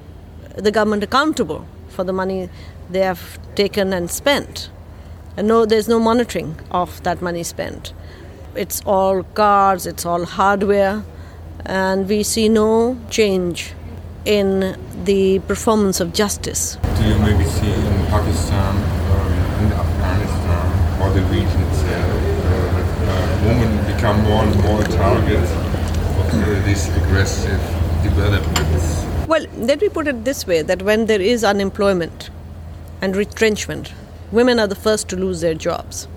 the 0.57 0.71
government 0.71 1.03
accountable 1.03 1.67
for 1.89 2.05
the 2.05 2.13
money 2.13 2.49
they 2.91 3.01
have 3.01 3.39
taken 3.55 3.93
and 3.93 4.11
spent. 4.11 4.71
And 5.37 5.49
no, 5.49 5.67
there's 5.67 5.89
no 5.89 5.99
monitoring 5.99 6.59
of 6.71 7.03
that 7.03 7.21
money 7.21 7.43
spent. 7.43 7.93
It's 8.55 8.81
all 8.87 9.23
cards, 9.23 9.87
it's 9.87 10.07
all 10.07 10.25
hardware, 10.25 11.05
and 11.67 12.09
we 12.09 12.23
see 12.23 12.49
no 12.49 12.97
change 13.11 13.73
in 14.25 14.77
the 15.05 15.39
performance 15.41 16.01
of 16.01 16.13
justice. 16.13 16.79
Do 16.99 17.05
you 17.09 17.19
maybe 17.19 17.45
see 17.45 17.73
in 17.73 18.07
Pakistan 18.07 18.75
or 19.13 19.23
in 19.63 19.73
Afghanistan 19.73 21.03
or 21.03 21.11
the 21.11 21.23
region 21.23 21.61
itself 21.63 22.37
uh, 22.47 22.87
uh, 23.07 23.47
women 23.47 23.95
become 23.95 24.21
more 24.23 24.43
and 24.43 24.63
more 24.63 24.81
a 24.81 24.89
target 24.89 25.39
of 25.39 26.35
uh, 26.35 26.67
these 26.67 26.89
aggressive 26.97 27.61
developments? 28.03 29.05
Well, 29.29 29.45
let 29.57 29.81
me 29.81 29.89
put 29.89 30.07
it 30.09 30.25
this 30.25 30.47
way 30.47 30.63
that 30.63 30.83
when 30.83 31.07
there 31.07 31.21
is 31.21 31.45
unemployment 31.45 32.31
and 33.01 33.17
retrenchment, 33.17 33.93
women 34.33 34.59
are 34.59 34.67
the 34.67 34.77
first 34.77 35.09
to 35.11 35.17
lose 35.17 35.41
their 35.41 35.55
jobs. 35.55 36.09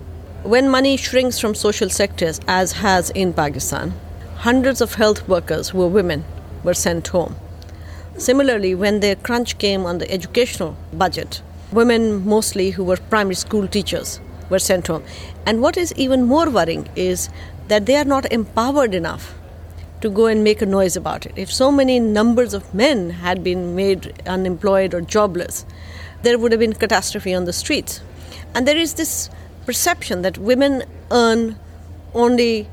When 0.42 0.70
money 0.70 0.96
shrinks 0.96 1.38
from 1.38 1.54
social 1.54 1.90
sectors, 1.90 2.40
as 2.48 2.72
has 2.72 3.10
in 3.10 3.32
Pakistan, 3.34 3.92
hundreds 4.40 4.80
of 4.80 4.94
health 4.94 5.26
workers 5.28 5.70
who 5.70 5.78
were 5.78 5.88
women 5.88 6.24
were 6.64 6.74
sent 6.74 7.08
home 7.08 7.34
Similarly, 8.20 8.74
when 8.74 9.00
the 9.00 9.16
crunch 9.16 9.56
came 9.56 9.86
on 9.86 9.96
the 9.96 10.10
educational 10.10 10.76
budget, 10.92 11.40
women 11.72 12.26
mostly 12.26 12.72
who 12.72 12.84
were 12.84 12.98
primary 12.98 13.34
school 13.34 13.66
teachers 13.66 14.20
were 14.50 14.58
sent 14.58 14.88
home. 14.88 15.04
And 15.46 15.62
what 15.62 15.78
is 15.78 15.94
even 15.94 16.24
more 16.24 16.50
worrying 16.50 16.86
is 16.94 17.30
that 17.68 17.86
they 17.86 17.96
are 17.96 18.04
not 18.04 18.30
empowered 18.30 18.94
enough 18.94 19.34
to 20.02 20.10
go 20.10 20.26
and 20.26 20.44
make 20.44 20.60
a 20.60 20.66
noise 20.66 20.96
about 20.96 21.24
it. 21.24 21.32
If 21.34 21.50
so 21.50 21.72
many 21.72 21.98
numbers 21.98 22.52
of 22.52 22.74
men 22.74 23.08
had 23.08 23.42
been 23.42 23.74
made 23.74 24.12
unemployed 24.26 24.92
or 24.92 25.00
jobless, 25.00 25.64
there 26.22 26.38
would 26.38 26.52
have 26.52 26.60
been 26.60 26.74
catastrophe 26.74 27.32
on 27.32 27.46
the 27.46 27.54
streets. 27.54 28.02
And 28.54 28.68
there 28.68 28.76
is 28.76 28.94
this 28.94 29.30
perception 29.64 30.20
that 30.22 30.36
women 30.36 30.84
earn 31.10 31.58
only 32.12 32.68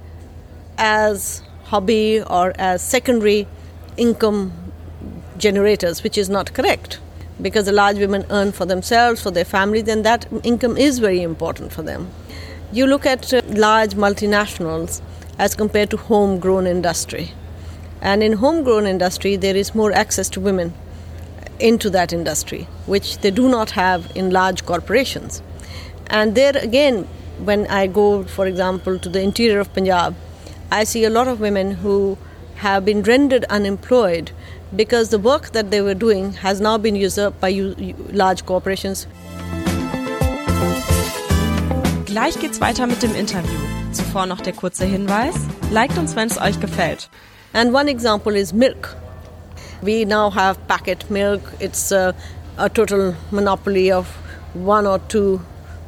as 0.77 1.41
hobby 1.67 2.21
or 2.21 2.53
as 2.57 2.81
secondary 2.81 3.47
income 3.97 4.53
generators, 5.37 6.03
which 6.03 6.17
is 6.17 6.29
not 6.29 6.53
correct. 6.53 6.99
Because 7.41 7.65
the 7.65 7.71
large 7.71 7.97
women 7.97 8.25
earn 8.29 8.51
for 8.51 8.65
themselves, 8.65 9.21
for 9.21 9.31
their 9.31 9.45
family, 9.45 9.81
then 9.81 10.01
that 10.03 10.25
income 10.43 10.77
is 10.77 10.99
very 10.99 11.21
important 11.21 11.71
for 11.71 11.83
them. 11.83 12.09
You 12.71 12.87
look 12.87 13.05
at 13.05 13.33
uh, 13.33 13.41
large 13.47 13.91
multinationals 13.91 15.01
as 15.37 15.55
compared 15.55 15.89
to 15.91 15.97
homegrown 15.97 16.65
industry. 16.65 17.31
And 18.01 18.23
in 18.23 18.33
homegrown 18.33 18.87
industry, 18.87 19.35
there 19.35 19.55
is 19.55 19.75
more 19.75 19.91
access 19.91 20.29
to 20.29 20.39
women 20.39 20.73
into 21.59 21.89
that 21.91 22.13
industry, 22.13 22.67
which 22.85 23.19
they 23.19 23.31
do 23.31 23.49
not 23.49 23.71
have 23.71 24.11
in 24.15 24.31
large 24.31 24.65
corporations. 24.65 25.41
And 26.07 26.35
there 26.35 26.55
again, 26.57 27.07
when 27.43 27.67
I 27.67 27.87
go, 27.87 28.23
for 28.23 28.47
example, 28.47 28.97
to 28.99 29.09
the 29.09 29.21
interior 29.21 29.59
of 29.59 29.73
Punjab, 29.73 30.15
I 30.69 30.83
see 30.83 31.05
a 31.05 31.09
lot 31.09 31.29
of 31.29 31.39
women 31.39 31.71
who 31.71 32.17
have 32.55 32.83
been 32.83 33.01
rendered 33.01 33.45
unemployed 33.45 34.31
because 34.75 35.09
the 35.09 35.19
work 35.19 35.51
that 35.51 35.71
they 35.71 35.79
were 35.79 35.93
doing 35.93 36.33
has 36.33 36.59
now 36.59 36.77
been 36.77 36.95
usurped 36.95 37.39
by 37.39 37.51
large 38.11 38.45
corporations. 38.45 39.07
Gleich 42.05 42.37
geht's 42.39 42.59
weiter 42.59 42.85
mit 42.85 43.01
dem 43.01 43.15
Interview. 43.15 43.57
Zuvor 43.93 44.25
noch 44.25 44.41
der 44.41 44.51
kurze 44.51 44.85
Hinweis: 44.85 45.35
Liked 45.71 45.97
uns, 45.97 46.15
wenn 46.17 46.27
es 46.29 46.37
euch 46.37 46.59
gefällt. 46.59 47.07
And 47.53 47.73
one 47.73 47.87
example 47.87 48.35
is 48.35 48.51
milk. 48.51 48.93
We 49.81 50.03
now 50.03 50.29
have 50.31 50.57
packet 50.67 51.09
milk. 51.09 51.41
It's 51.61 51.93
a, 51.93 52.13
a 52.57 52.67
total 52.67 53.15
monopoly 53.31 53.89
of 53.89 54.07
one 54.53 54.85
or 54.85 54.99
two 55.07 55.39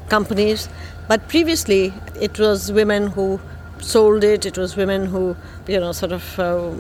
companies. 0.07 0.69
But 1.09 1.27
previously, 1.27 1.91
it 2.21 2.39
was 2.39 2.71
women 2.71 3.07
who 3.07 3.41
sold 3.81 4.23
it. 4.23 4.45
It 4.45 4.57
was 4.57 4.75
women 4.75 5.05
who, 5.05 5.35
you 5.67 5.79
know, 5.79 5.91
sort 5.91 6.11
of 6.11 6.39
uh, 6.39 6.71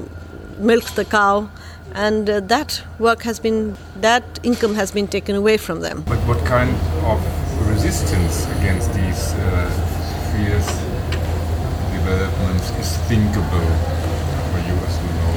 milked 0.57 0.95
the 0.95 1.05
cow, 1.05 1.49
and 1.93 2.29
uh, 2.29 2.39
that 2.41 2.83
work 2.99 3.23
has 3.23 3.39
been, 3.39 3.75
that 4.01 4.23
income 4.43 4.75
has 4.75 4.91
been 4.91 5.07
taken 5.07 5.35
away 5.35 5.57
from 5.57 5.81
them. 5.81 6.03
But 6.07 6.19
what 6.27 6.43
kind 6.45 6.75
of 7.05 7.19
resistance 7.69 8.45
against 8.57 8.93
these 8.93 9.33
uh, 9.33 9.69
fierce 10.31 10.67
developments 11.91 12.69
is 12.79 12.97
thinkable 13.07 13.69
for 14.51 14.59
you 14.67 14.75
as 14.87 14.95
know? 15.17 15.29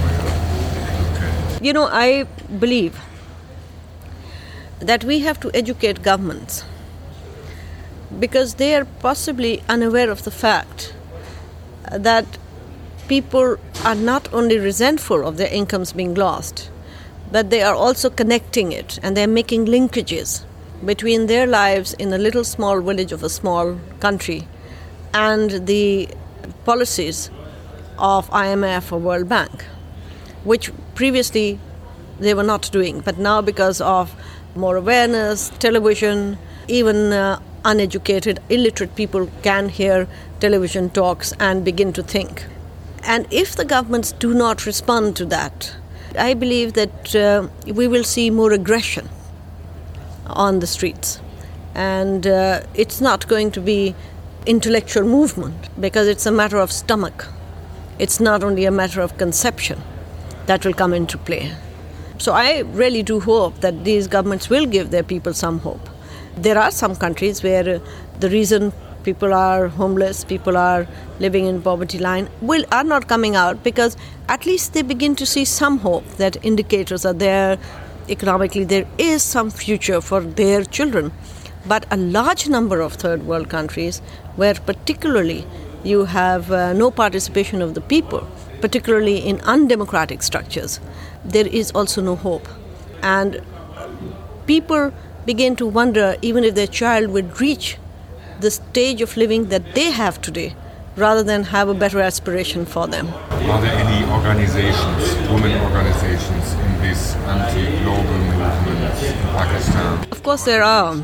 Okay. 1.14 1.64
You 1.64 1.72
know, 1.72 1.88
I 1.90 2.24
believe 2.58 3.00
that 4.80 5.04
we 5.04 5.20
have 5.20 5.38
to 5.40 5.50
educate 5.54 6.02
governments 6.02 6.64
because 8.18 8.54
they 8.54 8.74
are 8.74 8.84
possibly 8.84 9.62
unaware 9.68 10.10
of 10.10 10.24
the 10.24 10.30
fact 10.30 10.92
that 11.90 12.26
people 13.08 13.56
are 13.84 13.94
not 13.94 14.32
only 14.32 14.58
resentful 14.58 15.26
of 15.26 15.36
their 15.36 15.52
incomes 15.52 15.92
being 15.92 16.14
lost, 16.14 16.70
but 17.30 17.50
they 17.50 17.62
are 17.62 17.74
also 17.74 18.10
connecting 18.10 18.72
it 18.72 18.98
and 19.02 19.16
they're 19.16 19.26
making 19.26 19.66
linkages 19.66 20.44
between 20.84 21.26
their 21.26 21.46
lives 21.46 21.94
in 21.94 22.12
a 22.12 22.18
little 22.18 22.44
small 22.44 22.80
village 22.80 23.12
of 23.12 23.22
a 23.22 23.28
small 23.28 23.78
country 24.00 24.46
and 25.14 25.66
the 25.66 26.08
policies 26.64 27.30
of 27.98 28.28
IMF 28.30 28.92
or 28.92 28.98
World 28.98 29.28
Bank, 29.28 29.64
which 30.44 30.72
previously 30.94 31.58
they 32.18 32.34
were 32.34 32.42
not 32.42 32.70
doing. 32.72 33.00
But 33.00 33.18
now, 33.18 33.40
because 33.40 33.80
of 33.80 34.14
more 34.54 34.76
awareness, 34.76 35.50
television, 35.58 36.38
even 36.68 37.12
uh, 37.12 37.40
uneducated, 37.64 38.40
illiterate 38.48 38.94
people 38.96 39.28
can 39.42 39.68
hear 39.68 40.08
television 40.40 40.90
talks 40.90 41.32
and 41.38 41.64
begin 41.64 41.92
to 41.92 42.02
think. 42.02 42.44
And 43.04 43.26
if 43.30 43.56
the 43.56 43.64
governments 43.64 44.12
do 44.12 44.32
not 44.34 44.66
respond 44.66 45.16
to 45.16 45.24
that, 45.26 45.74
I 46.18 46.34
believe 46.34 46.74
that 46.74 47.14
uh, 47.14 47.48
we 47.66 47.88
will 47.88 48.04
see 48.04 48.30
more 48.30 48.52
aggression 48.52 49.08
on 50.26 50.60
the 50.60 50.66
streets. 50.66 51.20
And 51.74 52.26
uh, 52.26 52.60
it's 52.74 53.00
not 53.00 53.26
going 53.28 53.50
to 53.52 53.60
be 53.60 53.94
intellectual 54.46 55.04
movement 55.04 55.68
because 55.80 56.06
it's 56.08 56.26
a 56.26 56.32
matter 56.32 56.58
of 56.58 56.70
stomach. 56.70 57.26
It's 57.98 58.20
not 58.20 58.44
only 58.44 58.64
a 58.64 58.70
matter 58.70 59.00
of 59.00 59.16
conception 59.16 59.80
that 60.46 60.64
will 60.64 60.74
come 60.74 60.92
into 60.92 61.16
play. 61.16 61.52
So 62.18 62.32
I 62.32 62.60
really 62.60 63.02
do 63.02 63.20
hope 63.20 63.60
that 63.60 63.84
these 63.84 64.06
governments 64.06 64.50
will 64.50 64.66
give 64.66 64.90
their 64.90 65.02
people 65.02 65.34
some 65.34 65.60
hope. 65.60 65.88
There 66.36 66.58
are 66.58 66.70
some 66.70 66.96
countries 66.96 67.42
where 67.42 67.80
the 68.20 68.30
reason 68.30 68.72
people 69.04 69.34
are 69.34 69.68
homeless, 69.68 70.24
people 70.24 70.56
are 70.56 70.86
living 71.18 71.46
in 71.46 71.60
poverty 71.60 71.98
line, 71.98 72.28
will 72.40 72.64
are 72.72 72.84
not 72.84 73.08
coming 73.08 73.36
out 73.36 73.62
because 73.62 73.96
at 74.28 74.46
least 74.46 74.72
they 74.72 74.82
begin 74.82 75.16
to 75.16 75.26
see 75.26 75.44
some 75.44 75.78
hope 75.78 76.06
that 76.16 76.36
indicators 76.44 77.04
are 77.04 77.12
there 77.12 77.58
economically 78.08 78.64
there 78.64 78.86
is 78.98 79.22
some 79.22 79.50
future 79.50 80.00
for 80.00 80.20
their 80.20 80.64
children. 80.64 81.12
But 81.66 81.86
a 81.90 81.96
large 81.96 82.48
number 82.48 82.80
of 82.80 82.94
third 82.94 83.24
world 83.24 83.48
countries 83.48 84.00
where 84.36 84.54
particularly 84.54 85.46
you 85.84 86.04
have 86.06 86.50
uh, 86.50 86.72
no 86.72 86.90
participation 86.90 87.62
of 87.62 87.74
the 87.74 87.80
people, 87.80 88.26
particularly 88.60 89.18
in 89.18 89.40
undemocratic 89.42 90.22
structures, 90.22 90.80
there 91.24 91.46
is 91.46 91.70
also 91.72 92.00
no 92.00 92.16
hope. 92.16 92.48
And 93.02 93.40
people 94.46 94.92
begin 95.24 95.56
to 95.56 95.66
wonder 95.66 96.16
even 96.22 96.44
if 96.44 96.54
their 96.54 96.66
child 96.66 97.10
would 97.10 97.40
reach 97.40 97.78
the 98.40 98.50
stage 98.50 99.00
of 99.00 99.16
living 99.16 99.48
that 99.48 99.74
they 99.74 99.90
have 99.90 100.20
today 100.20 100.54
rather 100.96 101.22
than 101.22 101.44
have 101.44 101.68
a 101.68 101.74
better 101.74 102.00
aspiration 102.00 102.66
for 102.66 102.86
them. 102.86 103.08
Are 103.08 103.60
there 103.60 103.72
any 103.72 104.10
organizations, 104.12 105.14
women 105.30 105.60
organizations, 105.62 106.52
in 106.52 106.82
this 106.82 107.14
anti-global 107.16 108.02
movement 108.02 109.02
in 109.02 109.14
Pakistan? 109.36 110.06
Of 110.10 110.22
course, 110.22 110.44
there 110.44 110.62
are. 110.62 110.96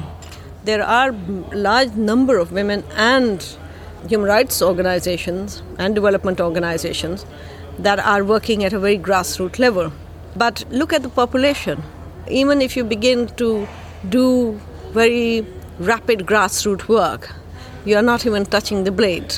There 0.64 0.82
are 0.82 1.12
large 1.52 1.92
number 1.92 2.38
of 2.38 2.52
women 2.52 2.84
and 2.96 3.46
human 4.08 4.28
rights 4.28 4.60
organizations 4.60 5.62
and 5.78 5.94
development 5.94 6.40
organizations 6.40 7.25
that 7.78 7.98
are 7.98 8.25
working 8.25 8.64
at 8.64 8.72
a 8.72 8.78
very 8.78 8.98
grassroots 8.98 9.58
level. 9.58 9.92
But 10.37 10.64
look 10.70 10.92
at 10.92 11.02
the 11.02 11.08
population. 11.08 11.82
Even 12.28 12.60
if 12.60 12.76
you 12.76 12.84
begin 12.84 13.28
to 13.37 13.66
do 14.09 14.61
very 14.93 15.47
rapid 15.78 16.21
grassroots 16.21 16.88
work, 16.88 17.31
you 17.85 17.97
are 17.97 18.02
not 18.02 18.26
even 18.26 18.45
touching 18.45 18.85
the 18.85 18.93
blade. 18.93 19.35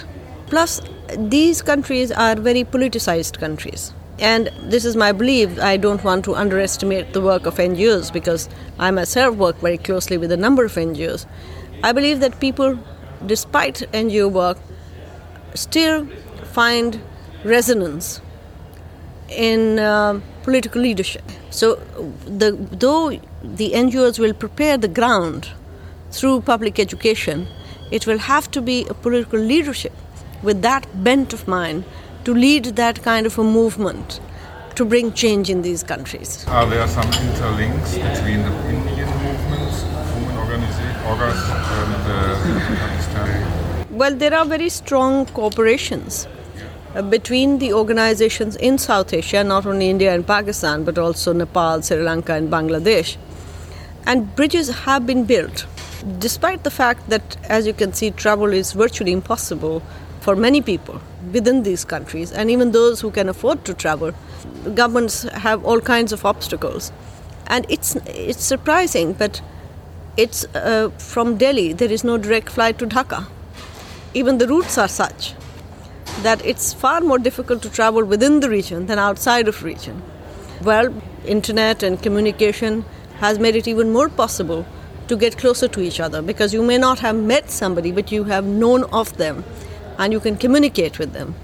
Plus, 0.46 0.80
these 1.16 1.62
countries 1.62 2.10
are 2.10 2.34
very 2.34 2.64
politicized 2.64 3.38
countries. 3.38 3.92
And 4.18 4.50
this 4.64 4.84
is 4.84 4.96
my 4.96 5.12
belief. 5.12 5.58
I 5.60 5.76
don't 5.76 6.04
want 6.04 6.24
to 6.26 6.34
underestimate 6.34 7.14
the 7.14 7.20
work 7.20 7.46
of 7.46 7.56
NGOs 7.56 8.12
because 8.12 8.48
I 8.78 8.90
myself 8.90 9.36
work 9.36 9.56
very 9.60 9.78
closely 9.78 10.18
with 10.18 10.30
a 10.30 10.36
number 10.36 10.64
of 10.64 10.72
NGOs. 10.72 11.26
I 11.82 11.92
believe 11.92 12.20
that 12.20 12.38
people, 12.38 12.78
despite 13.24 13.76
NGO 13.92 14.30
work, 14.30 14.58
still 15.54 16.06
find 16.52 17.00
resonance 17.44 18.20
in 19.30 19.78
uh, 19.78 20.20
political 20.42 20.82
leadership. 20.82 21.24
So, 21.50 21.76
the, 22.26 22.52
though 22.72 23.18
the 23.42 23.72
NGOs 23.72 24.18
will 24.18 24.34
prepare 24.34 24.76
the 24.76 24.88
ground 24.88 25.50
through 26.10 26.42
public 26.42 26.78
education, 26.78 27.46
it 27.90 28.06
will 28.06 28.18
have 28.18 28.50
to 28.50 28.60
be 28.60 28.86
a 28.88 28.94
political 28.94 29.38
leadership 29.38 29.92
with 30.42 30.62
that 30.62 30.86
bent 31.04 31.32
of 31.32 31.46
mind 31.48 31.84
to 32.24 32.34
lead 32.34 32.64
that 32.64 33.02
kind 33.02 33.26
of 33.26 33.38
a 33.38 33.44
movement 33.44 34.20
to 34.74 34.84
bring 34.84 35.12
change 35.12 35.50
in 35.50 35.62
these 35.62 35.82
countries. 35.82 36.44
Are 36.48 36.66
there 36.66 36.86
some 36.86 37.04
interlinks 37.04 37.94
between 37.94 38.42
the 38.42 38.52
Indian 38.68 39.08
movements, 39.24 39.82
women 40.14 40.36
organizations, 40.36 41.66
and 41.78 41.92
the 42.08 42.20
Pakistani? 42.76 43.90
Well, 43.90 44.14
there 44.14 44.34
are 44.34 44.44
very 44.44 44.68
strong 44.68 45.26
cooperations 45.26 46.26
uh, 46.94 47.02
between 47.02 47.58
the 47.58 47.72
organizations 47.72 48.56
in 48.56 48.78
South 48.78 49.12
Asia, 49.12 49.42
not 49.44 49.66
only 49.66 49.90
India 49.90 50.14
and 50.14 50.26
Pakistan, 50.26 50.84
but 50.84 50.98
also 50.98 51.32
Nepal, 51.32 51.82
Sri 51.82 52.02
Lanka, 52.02 52.34
and 52.34 52.50
Bangladesh. 52.50 53.16
And 54.10 54.34
bridges 54.34 54.68
have 54.70 55.06
been 55.06 55.24
built. 55.24 55.66
Despite 56.18 56.64
the 56.64 56.70
fact 56.70 57.08
that, 57.10 57.36
as 57.48 57.64
you 57.64 57.72
can 57.72 57.92
see, 57.92 58.10
travel 58.10 58.52
is 58.52 58.72
virtually 58.72 59.12
impossible 59.12 59.84
for 60.20 60.34
many 60.34 60.60
people 60.60 61.00
within 61.32 61.62
these 61.62 61.84
countries, 61.84 62.32
and 62.32 62.50
even 62.50 62.72
those 62.72 63.00
who 63.00 63.12
can 63.12 63.28
afford 63.28 63.64
to 63.66 63.72
travel. 63.72 64.12
Governments 64.74 65.22
have 65.22 65.64
all 65.64 65.80
kinds 65.80 66.12
of 66.12 66.24
obstacles. 66.24 66.90
And 67.46 67.64
it's, 67.68 67.94
it's 68.04 68.42
surprising, 68.42 69.12
but 69.12 69.40
it's 70.16 70.44
uh, 70.56 70.90
from 70.98 71.36
Delhi, 71.38 71.72
there 71.72 71.92
is 71.92 72.02
no 72.02 72.18
direct 72.18 72.48
flight 72.50 72.80
to 72.80 72.88
Dhaka. 72.88 73.28
Even 74.12 74.38
the 74.38 74.48
routes 74.48 74.76
are 74.76 74.88
such 74.88 75.34
that 76.22 76.44
it's 76.44 76.72
far 76.72 77.00
more 77.00 77.18
difficult 77.18 77.62
to 77.62 77.70
travel 77.70 78.02
within 78.04 78.40
the 78.40 78.50
region 78.50 78.86
than 78.86 78.98
outside 78.98 79.46
of 79.46 79.62
region. 79.62 80.02
Well, 80.62 80.92
internet 81.24 81.84
and 81.84 82.02
communication 82.02 82.84
has 83.20 83.38
made 83.38 83.54
it 83.54 83.68
even 83.68 83.92
more 83.92 84.08
possible 84.08 84.66
to 85.08 85.16
get 85.16 85.36
closer 85.36 85.68
to 85.68 85.80
each 85.80 86.00
other 86.00 86.22
because 86.22 86.54
you 86.54 86.62
may 86.62 86.78
not 86.78 86.98
have 87.00 87.16
met 87.16 87.50
somebody, 87.50 87.92
but 87.92 88.10
you 88.10 88.24
have 88.24 88.44
known 88.44 88.84
of 88.84 89.16
them 89.16 89.44
and 89.98 90.12
you 90.12 90.20
can 90.20 90.36
communicate 90.36 90.98
with 90.98 91.12
them. 91.12 91.34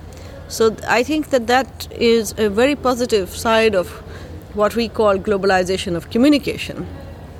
So 0.48 0.76
I 0.88 1.02
think 1.02 1.30
that 1.30 1.46
that 1.48 1.88
is 1.92 2.34
a 2.38 2.48
very 2.48 2.76
positive 2.76 3.30
side 3.30 3.74
of 3.74 3.88
what 4.54 4.76
we 4.76 4.88
call 4.88 5.18
globalization 5.18 5.96
of 5.96 6.08
communication, 6.10 6.86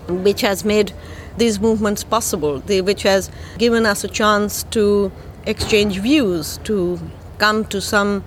which 0.08 0.40
has 0.42 0.64
made 0.64 0.92
these 1.38 1.60
movements 1.60 2.04
possible, 2.04 2.58
which 2.60 3.04
has 3.04 3.30
given 3.58 3.86
us 3.86 4.04
a 4.04 4.08
chance 4.08 4.64
to 4.64 5.12
exchange 5.46 5.98
views, 6.00 6.58
to 6.64 6.98
come 7.38 7.64
to 7.66 7.80
some, 7.80 8.24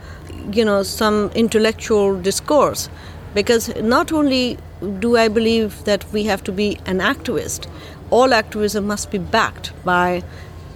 you 0.52 0.64
know, 0.64 0.82
some 0.84 1.30
intellectual 1.36 2.20
discourse. 2.20 2.90
Because 3.34 3.76
not 3.82 4.12
only 4.12 4.58
do 5.00 5.18
I 5.18 5.28
believe 5.28 5.84
that 5.84 6.06
we 6.12 6.24
have 6.24 6.44
to 6.46 6.52
be 6.52 6.78
an 6.86 7.00
activist, 7.00 7.68
all 8.10 8.34
activism 8.34 8.88
must 8.88 9.12
be 9.12 9.18
backed 9.18 9.72
by 9.84 10.24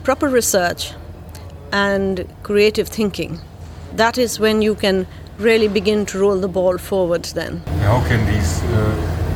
proper 0.04 0.28
research 0.28 0.94
and 1.72 2.28
creative 2.44 2.88
thinking. 2.88 3.40
That 3.96 4.18
is 4.18 4.40
when 4.40 4.62
you 4.62 4.76
can 4.76 5.08
really 5.38 5.68
begin 5.68 6.06
to 6.08 6.20
roll 6.20 6.38
the 6.40 6.48
ball 6.48 6.78
forward 6.78 7.24
then. 7.26 7.58
How 7.82 8.06
can 8.08 8.26
these 8.26 8.62
uh, 8.64 8.96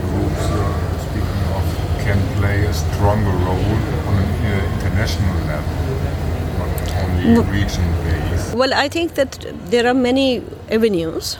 groups, 0.10 0.44
uh, 0.52 1.00
speaking 1.00 1.44
of, 1.56 1.64
can 2.04 2.20
play 2.38 2.66
a 2.66 2.74
stronger 2.74 3.32
role 3.46 3.74
on 4.08 4.16
an 4.24 4.30
uh, 4.46 4.76
international 4.76 5.36
level, 5.48 5.74
not 6.60 7.46
only 7.46 7.60
regional 7.60 8.04
based? 8.04 8.54
Well, 8.54 8.74
I 8.74 8.88
think 8.90 9.16
that 9.16 9.46
there 9.72 9.88
are 9.88 9.94
many 9.94 10.44
avenues. 10.70 11.38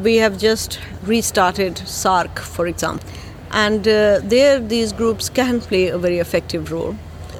We 0.00 0.16
have 0.16 0.38
just 0.38 0.78
restarted 1.02 1.74
SAARC, 1.74 2.38
for 2.38 2.68
example, 2.68 3.08
and 3.50 3.86
uh, 3.88 4.20
there 4.22 4.60
these 4.60 4.92
groups 4.92 5.28
can 5.28 5.60
play 5.60 5.88
a 5.88 5.98
very 5.98 6.18
effective 6.18 6.70
role. 6.70 6.92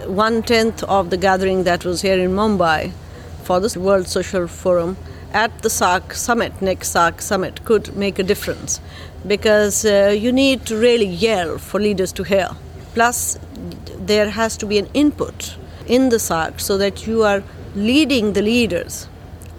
One 0.06 0.42
tenth 0.42 0.82
of 0.84 1.10
the 1.10 1.16
gathering 1.16 1.62
that 1.64 1.84
was 1.84 2.02
here 2.02 2.18
in 2.18 2.32
Mumbai 2.32 2.90
for 3.44 3.60
the 3.60 3.78
World 3.78 4.08
Social 4.08 4.48
Forum 4.48 4.96
at 5.32 5.62
the 5.62 5.68
SAARC 5.68 6.14
summit, 6.14 6.60
next 6.60 6.92
SAARC 6.92 7.20
summit, 7.20 7.64
could 7.64 7.96
make 7.96 8.18
a 8.18 8.24
difference 8.24 8.80
because 9.24 9.84
uh, 9.84 10.16
you 10.18 10.32
need 10.32 10.66
to 10.66 10.76
really 10.76 11.06
yell 11.06 11.58
for 11.58 11.78
leaders 11.78 12.12
to 12.14 12.24
hear. 12.24 12.48
Plus, 12.94 13.38
there 13.98 14.30
has 14.30 14.56
to 14.56 14.66
be 14.66 14.78
an 14.78 14.88
input 14.94 15.56
in 15.86 16.08
the 16.08 16.16
SAARC 16.16 16.60
so 16.60 16.76
that 16.78 17.06
you 17.06 17.22
are 17.22 17.44
leading 17.76 18.32
the 18.32 18.42
leaders 18.42 19.06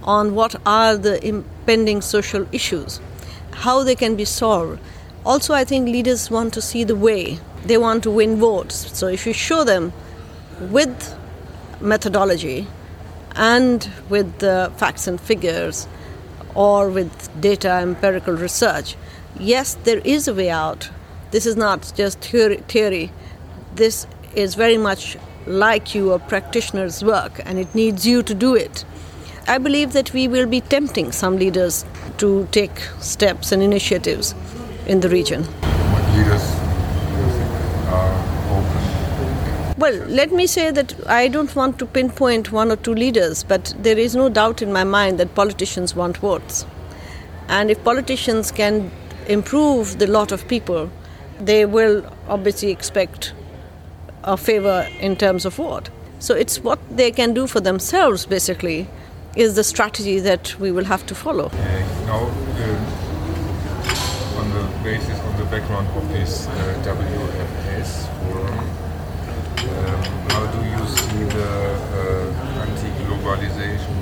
on 0.03 0.35
what 0.35 0.55
are 0.65 0.97
the 0.97 1.25
impending 1.25 2.01
social 2.01 2.47
issues, 2.51 2.99
how 3.51 3.83
they 3.83 3.95
can 3.95 4.15
be 4.15 4.25
solved. 4.25 4.79
Also, 5.25 5.53
I 5.53 5.63
think 5.63 5.87
leaders 5.87 6.31
want 6.31 6.53
to 6.53 6.61
see 6.61 6.83
the 6.83 6.95
way, 6.95 7.39
they 7.65 7.77
want 7.77 8.03
to 8.03 8.11
win 8.11 8.37
votes. 8.37 8.97
So, 8.97 9.07
if 9.07 9.25
you 9.25 9.33
show 9.33 9.63
them 9.63 9.91
with 10.59 11.15
methodology 11.81 12.67
and 13.35 13.89
with 14.09 14.39
the 14.39 14.71
facts 14.77 15.07
and 15.07 15.19
figures 15.19 15.87
or 16.55 16.89
with 16.89 17.41
data 17.41 17.69
empirical 17.69 18.33
research, 18.33 18.95
yes, 19.39 19.75
there 19.83 19.99
is 19.99 20.27
a 20.27 20.33
way 20.33 20.49
out. 20.49 20.89
This 21.31 21.45
is 21.45 21.55
not 21.55 21.91
just 21.95 22.19
theory. 22.21 22.57
theory. 22.67 23.11
This 23.75 24.07
is 24.35 24.55
very 24.55 24.77
much 24.77 25.17
like 25.45 25.95
you, 25.95 26.11
a 26.11 26.19
practitioner's 26.19 27.03
work, 27.03 27.41
and 27.45 27.59
it 27.59 27.73
needs 27.73 28.05
you 28.05 28.23
to 28.23 28.33
do 28.33 28.55
it. 28.55 28.85
I 29.49 29.57
believe 29.57 29.93
that 29.93 30.13
we 30.13 30.27
will 30.27 30.45
be 30.45 30.61
tempting 30.61 31.11
some 31.11 31.37
leaders 31.37 31.83
to 32.19 32.47
take 32.51 32.81
steps 32.99 33.51
and 33.51 33.63
initiatives 33.63 34.35
in 34.85 34.99
the 34.99 35.09
region. 35.09 35.43
What 35.43 36.03
leaders 36.15 36.43
are 37.87 38.13
open? 38.51 39.79
Well, 39.79 39.95
let 40.05 40.31
me 40.31 40.45
say 40.45 40.69
that 40.69 40.93
I 41.07 41.29
don't 41.29 41.55
want 41.55 41.79
to 41.79 41.87
pinpoint 41.87 42.51
one 42.51 42.71
or 42.71 42.75
two 42.75 42.93
leaders, 42.93 43.43
but 43.43 43.73
there 43.79 43.97
is 43.97 44.15
no 44.15 44.29
doubt 44.29 44.61
in 44.61 44.71
my 44.71 44.83
mind 44.83 45.19
that 45.19 45.33
politicians 45.33 45.95
want 45.95 46.17
votes. 46.17 46.67
And 47.47 47.71
if 47.71 47.83
politicians 47.83 48.51
can 48.51 48.91
improve 49.27 49.97
the 49.97 50.05
lot 50.05 50.31
of 50.31 50.47
people, 50.47 50.91
they 51.39 51.65
will 51.65 52.05
obviously 52.27 52.69
expect 52.69 53.33
a 54.23 54.37
favor 54.37 54.87
in 54.99 55.15
terms 55.15 55.43
of 55.43 55.55
vote. 55.55 55.89
So 56.19 56.35
it's 56.35 56.59
what 56.59 56.77
they 56.95 57.11
can 57.11 57.33
do 57.33 57.47
for 57.47 57.59
themselves, 57.59 58.27
basically, 58.27 58.87
is 59.35 59.55
the 59.55 59.63
strategy 59.63 60.19
that 60.19 60.55
we 60.59 60.71
will 60.71 60.85
have 60.85 61.05
to 61.07 61.15
follow. 61.15 61.47
Uh, 61.47 61.51
now, 62.05 62.25
uh, 62.25 64.39
on 64.39 64.49
the 64.51 64.63
basis, 64.83 65.19
on 65.19 65.35
the 65.37 65.45
background 65.45 65.87
of 65.95 66.07
this 66.09 66.47
uh, 66.47 66.51
WFS 66.83 68.07
forum, 68.19 68.59
um, 69.59 70.03
how 70.31 70.45
do 70.55 70.59
you 70.69 70.87
see 70.87 71.23
the 71.37 71.51
uh, 71.99 72.63
anti-globalization 72.65 73.97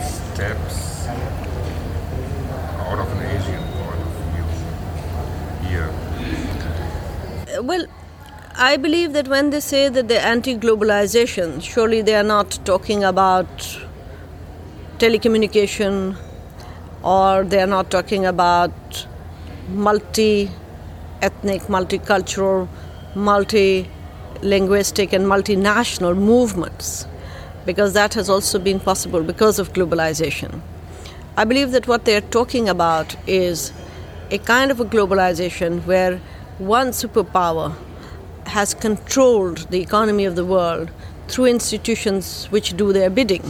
steps 0.00 0.76
out 1.08 2.98
of 2.98 3.08
an 3.12 3.20
Asian 3.36 3.62
point 3.74 4.00
of 4.06 4.12
view 4.32 4.46
here? 5.68 5.90
Well, 7.62 7.84
I 8.58 8.76
believe 8.76 9.12
that 9.12 9.28
when 9.28 9.50
they 9.50 9.60
say 9.60 9.88
that 9.88 10.08
they're 10.08 10.24
anti 10.24 10.56
globalization, 10.56 11.62
surely 11.62 12.00
they 12.00 12.14
are 12.14 12.22
not 12.22 12.58
talking 12.64 13.04
about 13.04 13.78
telecommunication 14.98 16.16
or 17.02 17.44
they 17.44 17.60
are 17.60 17.66
not 17.66 17.90
talking 17.90 18.26
about 18.26 19.06
multi 19.68 20.50
ethnic, 21.22 21.62
multicultural, 21.62 22.68
multi 23.14 23.88
linguistic, 24.42 25.12
and 25.12 25.26
multinational 25.26 26.16
movements, 26.16 27.06
because 27.64 27.92
that 27.94 28.14
has 28.14 28.28
also 28.28 28.58
been 28.58 28.80
possible 28.80 29.22
because 29.22 29.58
of 29.58 29.72
globalization. 29.72 30.60
I 31.36 31.44
believe 31.44 31.72
that 31.72 31.86
what 31.86 32.04
they 32.04 32.16
are 32.16 32.28
talking 32.38 32.68
about 32.68 33.16
is 33.26 33.72
a 34.30 34.38
kind 34.38 34.70
of 34.70 34.80
a 34.80 34.84
globalization 34.84 35.84
where 35.86 36.20
one 36.58 36.88
superpower 36.88 37.74
has 38.46 38.74
controlled 38.74 39.70
the 39.70 39.80
economy 39.80 40.24
of 40.24 40.36
the 40.36 40.44
world 40.44 40.90
through 41.28 41.46
institutions 41.46 42.46
which 42.46 42.76
do 42.76 42.92
their 42.92 43.10
bidding. 43.10 43.44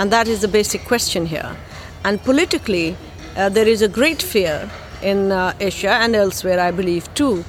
And 0.00 0.10
that 0.12 0.28
is 0.28 0.40
the 0.40 0.48
basic 0.48 0.86
question 0.86 1.26
here. 1.26 1.54
And 2.06 2.22
politically, 2.22 2.96
uh, 3.36 3.50
there 3.50 3.68
is 3.68 3.82
a 3.82 3.88
great 3.88 4.22
fear 4.22 4.70
in 5.02 5.30
uh, 5.30 5.52
Asia 5.60 5.90
and 5.90 6.16
elsewhere, 6.16 6.58
I 6.58 6.70
believe, 6.70 7.12
too, 7.12 7.44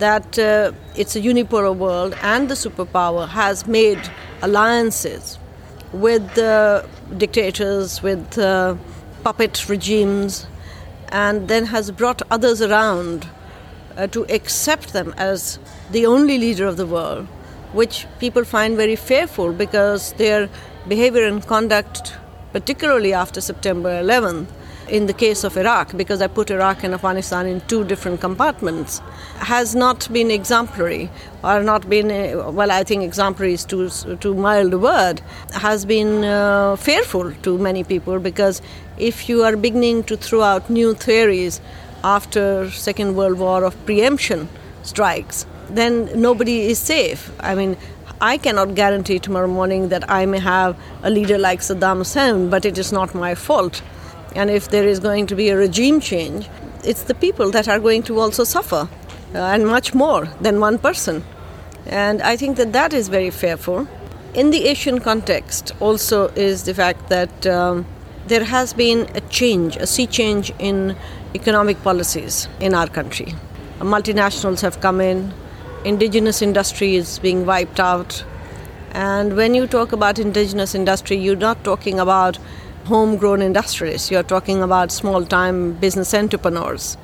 that 0.00 0.38
uh, 0.38 0.72
it's 0.96 1.16
a 1.16 1.20
unipolar 1.22 1.74
world 1.74 2.14
and 2.20 2.50
the 2.50 2.56
superpower 2.56 3.26
has 3.26 3.66
made 3.66 4.10
alliances 4.42 5.38
with 5.94 6.34
dictators, 7.16 8.02
with 8.02 8.36
uh, 8.36 8.76
puppet 9.22 9.66
regimes, 9.70 10.46
and 11.08 11.48
then 11.48 11.64
has 11.64 11.90
brought 11.90 12.20
others 12.30 12.60
around 12.60 13.26
uh, 13.96 14.06
to 14.08 14.26
accept 14.28 14.92
them 14.92 15.14
as 15.16 15.58
the 15.90 16.04
only 16.04 16.36
leader 16.36 16.66
of 16.66 16.76
the 16.76 16.86
world, 16.86 17.26
which 17.74 18.06
people 18.20 18.44
find 18.44 18.76
very 18.76 18.96
fearful 18.96 19.52
because 19.52 20.12
their 20.14 20.48
behavior 20.88 21.26
and 21.26 21.46
conduct, 21.46 22.14
particularly 22.52 23.12
after 23.12 23.40
September 23.40 23.90
11th, 24.02 24.46
in 24.88 25.06
the 25.06 25.12
case 25.12 25.44
of 25.44 25.56
Iraq, 25.56 25.96
because 25.96 26.20
I 26.20 26.26
put 26.26 26.50
Iraq 26.50 26.84
and 26.84 26.94
Afghanistan 26.94 27.46
in 27.46 27.60
two 27.62 27.84
different 27.84 28.20
compartments, 28.20 29.00
has 29.38 29.74
not 29.74 30.12
been 30.12 30.30
exemplary, 30.30 31.10
or 31.42 31.62
not 31.62 31.88
been, 31.88 32.10
uh, 32.10 32.50
well, 32.50 32.70
I 32.70 32.84
think 32.84 33.02
exemplary 33.02 33.54
is 33.54 33.64
too, 33.64 33.88
too 34.20 34.34
mild 34.34 34.74
a 34.74 34.78
word, 34.78 35.22
has 35.52 35.84
been 35.84 36.24
uh, 36.24 36.76
fearful 36.76 37.32
to 37.42 37.58
many 37.58 37.82
people 37.82 38.18
because 38.18 38.60
if 38.98 39.28
you 39.28 39.42
are 39.42 39.56
beginning 39.56 40.04
to 40.04 40.16
throw 40.16 40.42
out 40.42 40.68
new 40.68 40.94
theories 40.94 41.60
after 42.02 42.70
Second 42.70 43.16
World 43.16 43.38
War 43.38 43.64
of 43.64 43.86
preemption 43.86 44.48
strikes, 44.82 45.46
then 45.70 46.20
nobody 46.20 46.66
is 46.70 46.78
safe. 46.78 47.30
I 47.40 47.54
mean, 47.54 47.76
I 48.20 48.38
cannot 48.38 48.74
guarantee 48.74 49.18
tomorrow 49.18 49.48
morning 49.48 49.88
that 49.88 50.08
I 50.10 50.26
may 50.26 50.38
have 50.38 50.76
a 51.02 51.10
leader 51.10 51.38
like 51.38 51.60
Saddam 51.60 51.98
Hussein, 51.98 52.50
but 52.50 52.64
it 52.64 52.78
is 52.78 52.92
not 52.92 53.14
my 53.14 53.34
fault. 53.34 53.82
And 54.34 54.50
if 54.50 54.68
there 54.68 54.86
is 54.86 55.00
going 55.00 55.26
to 55.26 55.36
be 55.36 55.48
a 55.48 55.56
regime 55.56 56.00
change, 56.00 56.48
it's 56.84 57.02
the 57.02 57.14
people 57.14 57.50
that 57.50 57.68
are 57.68 57.80
going 57.80 58.02
to 58.04 58.20
also 58.20 58.44
suffer, 58.44 58.88
uh, 59.34 59.38
and 59.38 59.66
much 59.66 59.94
more 59.94 60.26
than 60.40 60.60
one 60.60 60.78
person. 60.78 61.24
And 61.86 62.22
I 62.22 62.36
think 62.36 62.56
that 62.56 62.72
that 62.72 62.92
is 62.92 63.08
very 63.08 63.30
fearful. 63.30 63.86
in 64.34 64.50
the 64.50 64.66
Asian 64.66 64.98
context, 64.98 65.72
also 65.80 66.28
is 66.28 66.64
the 66.64 66.74
fact 66.74 67.08
that 67.08 67.46
um, 67.46 67.86
there 68.26 68.44
has 68.44 68.72
been 68.72 69.08
a 69.14 69.20
change, 69.22 69.76
a 69.76 69.86
sea 69.86 70.06
change 70.06 70.52
in 70.58 70.96
economic 71.34 71.80
policies 71.82 72.48
in 72.60 72.74
our 72.74 72.88
country. 72.88 73.34
Multinationals 73.78 74.60
have 74.60 74.80
come 74.80 75.00
in, 75.00 75.32
indigenous 75.84 76.42
industry 76.42 76.96
is 76.96 77.18
being 77.18 77.44
wiped 77.46 77.78
out. 77.78 78.24
And 78.92 79.36
when 79.36 79.54
you 79.54 79.66
talk 79.66 79.92
about 79.92 80.18
indigenous 80.18 80.74
industry, 80.74 81.16
you're 81.16 81.36
not 81.36 81.62
talking 81.64 82.00
about 82.00 82.38
homegrown 82.84 83.42
industrialists, 83.42 84.10
you're 84.10 84.22
talking 84.22 84.62
about 84.62 84.92
small 84.92 85.24
time 85.24 85.72
business 85.72 86.14
entrepreneurs. 86.14 86.96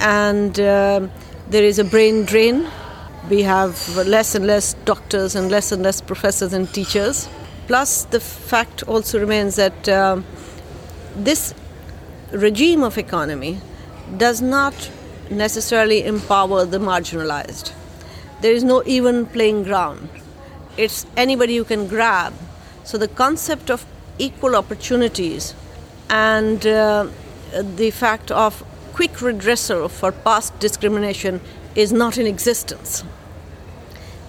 And 0.00 0.58
uh, 0.60 1.08
there 1.48 1.64
is 1.64 1.78
a 1.78 1.84
brain 1.84 2.24
drain. 2.24 2.68
We 3.30 3.42
have 3.42 3.96
less 3.96 4.34
and 4.34 4.46
less 4.46 4.74
doctors 4.84 5.34
and 5.34 5.50
less 5.50 5.72
and 5.72 5.82
less 5.82 6.00
professors 6.00 6.52
and 6.52 6.72
teachers. 6.72 7.28
Plus, 7.66 8.04
the 8.04 8.20
fact 8.20 8.82
also 8.88 9.18
remains 9.20 9.56
that 9.56 9.88
uh, 9.88 10.20
this 11.16 11.54
regime 12.32 12.82
of 12.82 12.98
economy 12.98 13.58
does 14.16 14.42
not 14.42 14.90
necessarily 15.30 16.04
empower 16.04 16.64
the 16.64 16.78
marginalized. 16.78 17.72
There 18.42 18.52
is 18.52 18.64
no 18.64 18.82
even 18.84 19.26
playing 19.26 19.62
ground. 19.62 20.08
It's 20.76 21.06
anybody 21.16 21.56
who 21.56 21.64
can 21.64 21.86
grab. 21.86 22.34
So 22.82 22.98
the 22.98 23.06
concept 23.06 23.70
of 23.70 23.86
equal 24.18 24.56
opportunities 24.56 25.54
and 26.10 26.66
uh, 26.66 27.06
the 27.76 27.92
fact 27.92 28.32
of 28.32 28.64
quick 28.94 29.12
redressal 29.12 29.88
for 29.88 30.10
past 30.10 30.58
discrimination 30.58 31.40
is 31.76 31.92
not 31.92 32.18
in 32.18 32.26
existence. 32.26 33.04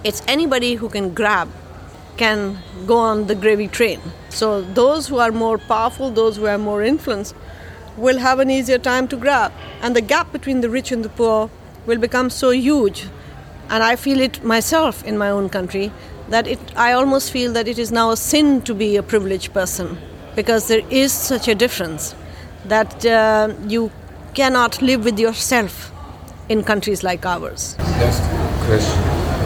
It's 0.04 0.22
anybody 0.28 0.76
who 0.76 0.88
can 0.88 1.12
grab 1.12 1.48
can 2.16 2.58
go 2.86 2.98
on 2.98 3.26
the 3.26 3.34
gravy 3.34 3.66
train. 3.66 4.00
So 4.28 4.62
those 4.62 5.08
who 5.08 5.18
are 5.18 5.32
more 5.32 5.58
powerful, 5.58 6.12
those 6.12 6.36
who 6.36 6.44
have 6.44 6.60
more 6.60 6.84
influence, 6.84 7.34
will 7.96 8.18
have 8.18 8.38
an 8.38 8.48
easier 8.48 8.78
time 8.78 9.08
to 9.08 9.16
grab. 9.16 9.52
And 9.82 9.96
the 9.96 10.00
gap 10.00 10.30
between 10.30 10.60
the 10.60 10.70
rich 10.70 10.92
and 10.92 11.04
the 11.04 11.08
poor 11.08 11.50
will 11.84 11.98
become 11.98 12.30
so 12.30 12.50
huge. 12.50 13.08
And 13.70 13.82
I 13.82 13.96
feel 13.96 14.20
it 14.20 14.44
myself 14.44 15.04
in 15.04 15.18
my 15.18 15.30
own 15.30 15.48
country 15.48 15.90
that 16.28 16.46
it, 16.46 16.58
I 16.76 16.92
almost 16.92 17.30
feel 17.30 17.52
that 17.52 17.68
it 17.68 17.78
is 17.78 17.92
now 17.92 18.10
a 18.10 18.16
sin 18.16 18.62
to 18.62 18.74
be 18.74 18.96
a 18.96 19.02
privileged 19.02 19.52
person 19.52 19.98
because 20.34 20.68
there 20.68 20.82
is 20.90 21.12
such 21.12 21.48
a 21.48 21.54
difference 21.54 22.14
that 22.66 23.04
uh, 23.06 23.54
you 23.66 23.90
cannot 24.34 24.82
live 24.82 25.04
with 25.04 25.18
yourself 25.18 25.92
in 26.48 26.62
countries 26.62 27.02
like 27.02 27.24
ours. 27.24 27.76
Last 27.78 28.22
question 28.66 29.02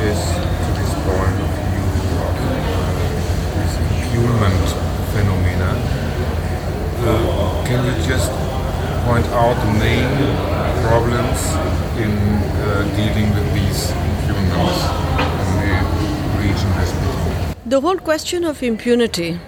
is 0.07 0.19
to 0.65 0.71
this 0.79 0.93
point 1.07 1.37
of 1.45 1.51
view 1.69 1.89
of 2.27 2.35
this 3.59 3.73
impunement 3.91 4.67
phenomena. 5.13 5.71
Uh, 7.01 7.65
can 7.67 7.85
you 7.85 8.07
just 8.07 8.31
point 9.05 9.27
out 9.27 9.57
the 9.65 9.73
main 9.79 10.11
problems 10.87 11.41
in 11.99 12.13
uh, 12.13 12.83
dealing 12.97 13.29
with 13.35 13.55
these 13.55 13.93
the 17.79 17.83
whole 17.83 17.99
question 17.99 18.45
of 18.45 18.63
impunity 18.63 19.39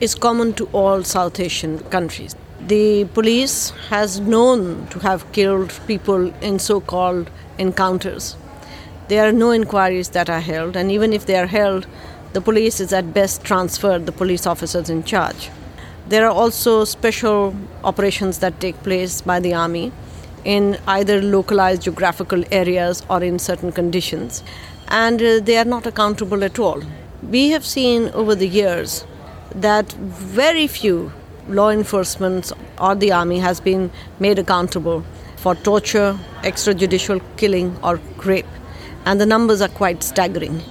is 0.00 0.14
common 0.14 0.52
to 0.52 0.66
all 0.66 1.02
South 1.02 1.40
Asian 1.40 1.78
countries. 1.94 2.36
The 2.68 3.06
police 3.06 3.70
has 3.88 4.20
known 4.20 4.86
to 4.88 4.98
have 4.98 5.32
killed 5.32 5.72
people 5.86 6.32
in 6.42 6.58
so-called 6.58 7.30
encounters. 7.58 8.36
There 9.08 9.26
are 9.26 9.32
no 9.32 9.50
inquiries 9.50 10.10
that 10.10 10.30
are 10.30 10.40
held, 10.40 10.76
and 10.76 10.92
even 10.92 11.12
if 11.12 11.26
they 11.26 11.36
are 11.36 11.46
held, 11.46 11.86
the 12.32 12.40
police 12.40 12.80
is 12.80 12.92
at 12.92 13.14
best 13.14 13.42
transferred 13.42 14.06
the 14.06 14.12
police 14.12 14.46
officers 14.46 14.90
in 14.90 15.02
charge. 15.02 15.50
There 16.06 16.26
are 16.26 16.36
also 16.44 16.84
special 16.84 17.56
operations 17.82 18.38
that 18.38 18.60
take 18.60 18.82
place 18.82 19.20
by 19.20 19.40
the 19.40 19.54
army 19.54 19.90
in 20.44 20.78
either 20.86 21.20
localized 21.22 21.82
geographical 21.82 22.44
areas 22.50 23.02
or 23.08 23.22
in 23.22 23.38
certain 23.38 23.72
conditions, 23.72 24.42
and 24.88 25.20
uh, 25.22 25.40
they 25.40 25.56
are 25.56 25.64
not 25.64 25.86
accountable 25.86 26.44
at 26.44 26.58
all. 26.58 26.82
We 27.30 27.50
have 27.50 27.64
seen 27.64 28.10
over 28.10 28.34
the 28.34 28.48
years 28.48 29.06
that 29.54 29.92
very 29.92 30.66
few 30.66 31.12
law 31.48 31.70
enforcement 31.70 32.52
or 32.78 32.94
the 32.94 33.12
army 33.12 33.38
has 33.38 33.60
been 33.60 33.90
made 34.18 34.38
accountable 34.38 35.04
for 35.36 35.54
torture, 35.54 36.18
extrajudicial 36.42 37.20
killing, 37.36 37.76
or 37.82 38.00
rape. 38.24 38.46
And 39.04 39.20
the 39.20 39.26
numbers 39.26 39.60
are 39.60 39.68
quite 39.68 40.02
staggering 40.02 40.62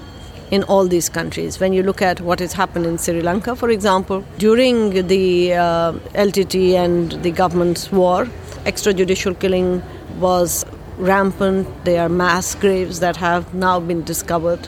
in 0.50 0.64
all 0.64 0.88
these 0.88 1.10
countries. 1.10 1.60
When 1.60 1.74
you 1.74 1.84
look 1.84 2.02
at 2.02 2.22
what 2.22 2.40
has 2.40 2.54
happened 2.54 2.86
in 2.86 2.98
Sri 2.98 3.22
Lanka, 3.22 3.56
for 3.56 3.70
example, 3.70 4.24
during 4.38 5.08
the 5.08 5.54
uh, 5.54 5.94
LTT 6.28 6.74
and 6.74 7.12
the 7.24 7.32
government's 7.32 7.92
war, 7.92 8.28
extrajudicial 8.66 9.40
killing 9.40 9.82
was 10.20 10.66
rampant. 10.98 11.68
There 11.86 12.02
are 12.02 12.10
mass 12.10 12.56
graves 12.56 13.00
that 13.00 13.18
have 13.18 13.54
now 13.54 13.80
been 13.80 14.04
discovered. 14.04 14.68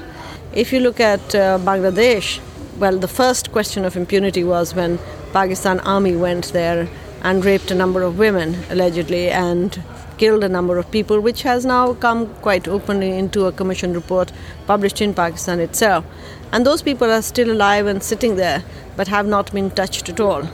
If 0.53 0.71
you 0.73 0.79
look 0.79 0.99
at 0.99 1.35
uh, 1.35 1.59
Bangladesh, 1.59 2.39
well, 2.79 2.97
the 2.97 3.07
first 3.07 3.51
question 3.51 3.85
of 3.85 3.95
impunity 3.95 4.43
was 4.43 4.75
when 4.75 4.99
Pakistan 5.31 5.79
army 5.81 6.15
went 6.15 6.51
there 6.53 6.87
and 7.23 7.43
raped 7.43 7.71
a 7.71 7.75
number 7.75 8.01
of 8.03 8.17
women 8.17 8.55
allegedly 8.69 9.29
and 9.29 9.81
killed 10.17 10.43
a 10.43 10.49
number 10.49 10.77
of 10.77 10.89
people, 10.91 11.19
which 11.19 11.43
has 11.43 11.65
now 11.65 11.93
come 11.93 12.27
quite 12.35 12.67
openly 12.67 13.11
into 13.17 13.45
a 13.45 13.51
commission 13.51 13.93
report 13.93 14.31
published 14.67 15.01
in 15.01 15.13
Pakistan 15.13 15.59
itself. 15.59 16.05
And 16.51 16.65
those 16.65 16.81
people 16.81 17.11
are 17.11 17.21
still 17.21 17.51
alive 17.51 17.85
and 17.85 18.01
sitting 18.01 18.35
there, 18.35 18.63
but 18.95 19.07
have 19.07 19.25
not 19.25 19.51
been 19.51 19.71
touched 19.71 20.09
at 20.09 20.19
all. 20.19 20.47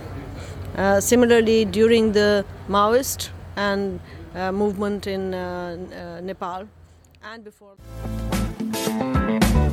Uh, 0.82 1.00
similarly, 1.00 1.63
during 1.65 2.12
the 2.12 2.44
Maoist 2.67 3.30
and 3.56 4.00
uh, 4.34 4.52
movement 4.52 5.06
in 5.06 5.32
uh, 5.32 5.78
uh 5.94 6.22
Nepal 6.22 6.65
and 7.22 7.44
before. 7.44 7.76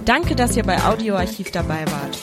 Danke, 0.04 0.36
dass 0.36 0.54
ihr 0.54 0.64
bei 0.64 0.76
Audioarchiv 0.84 1.50
dabei 1.50 1.86
wart. 1.86 2.16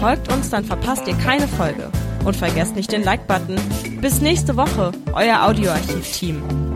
Folgt 0.00 0.32
uns, 0.32 0.50
dann 0.50 0.64
verpasst 0.64 1.06
ihr 1.06 1.14
keine 1.18 1.46
Folge. 1.46 1.88
Und 2.24 2.34
vergesst 2.34 2.74
nicht 2.74 2.90
den 2.90 3.04
Like-Button. 3.04 3.60
Bis 4.00 4.20
nächste 4.20 4.56
Woche, 4.56 4.90
euer 5.12 5.46
Audioarchiv-Team. 5.46 6.71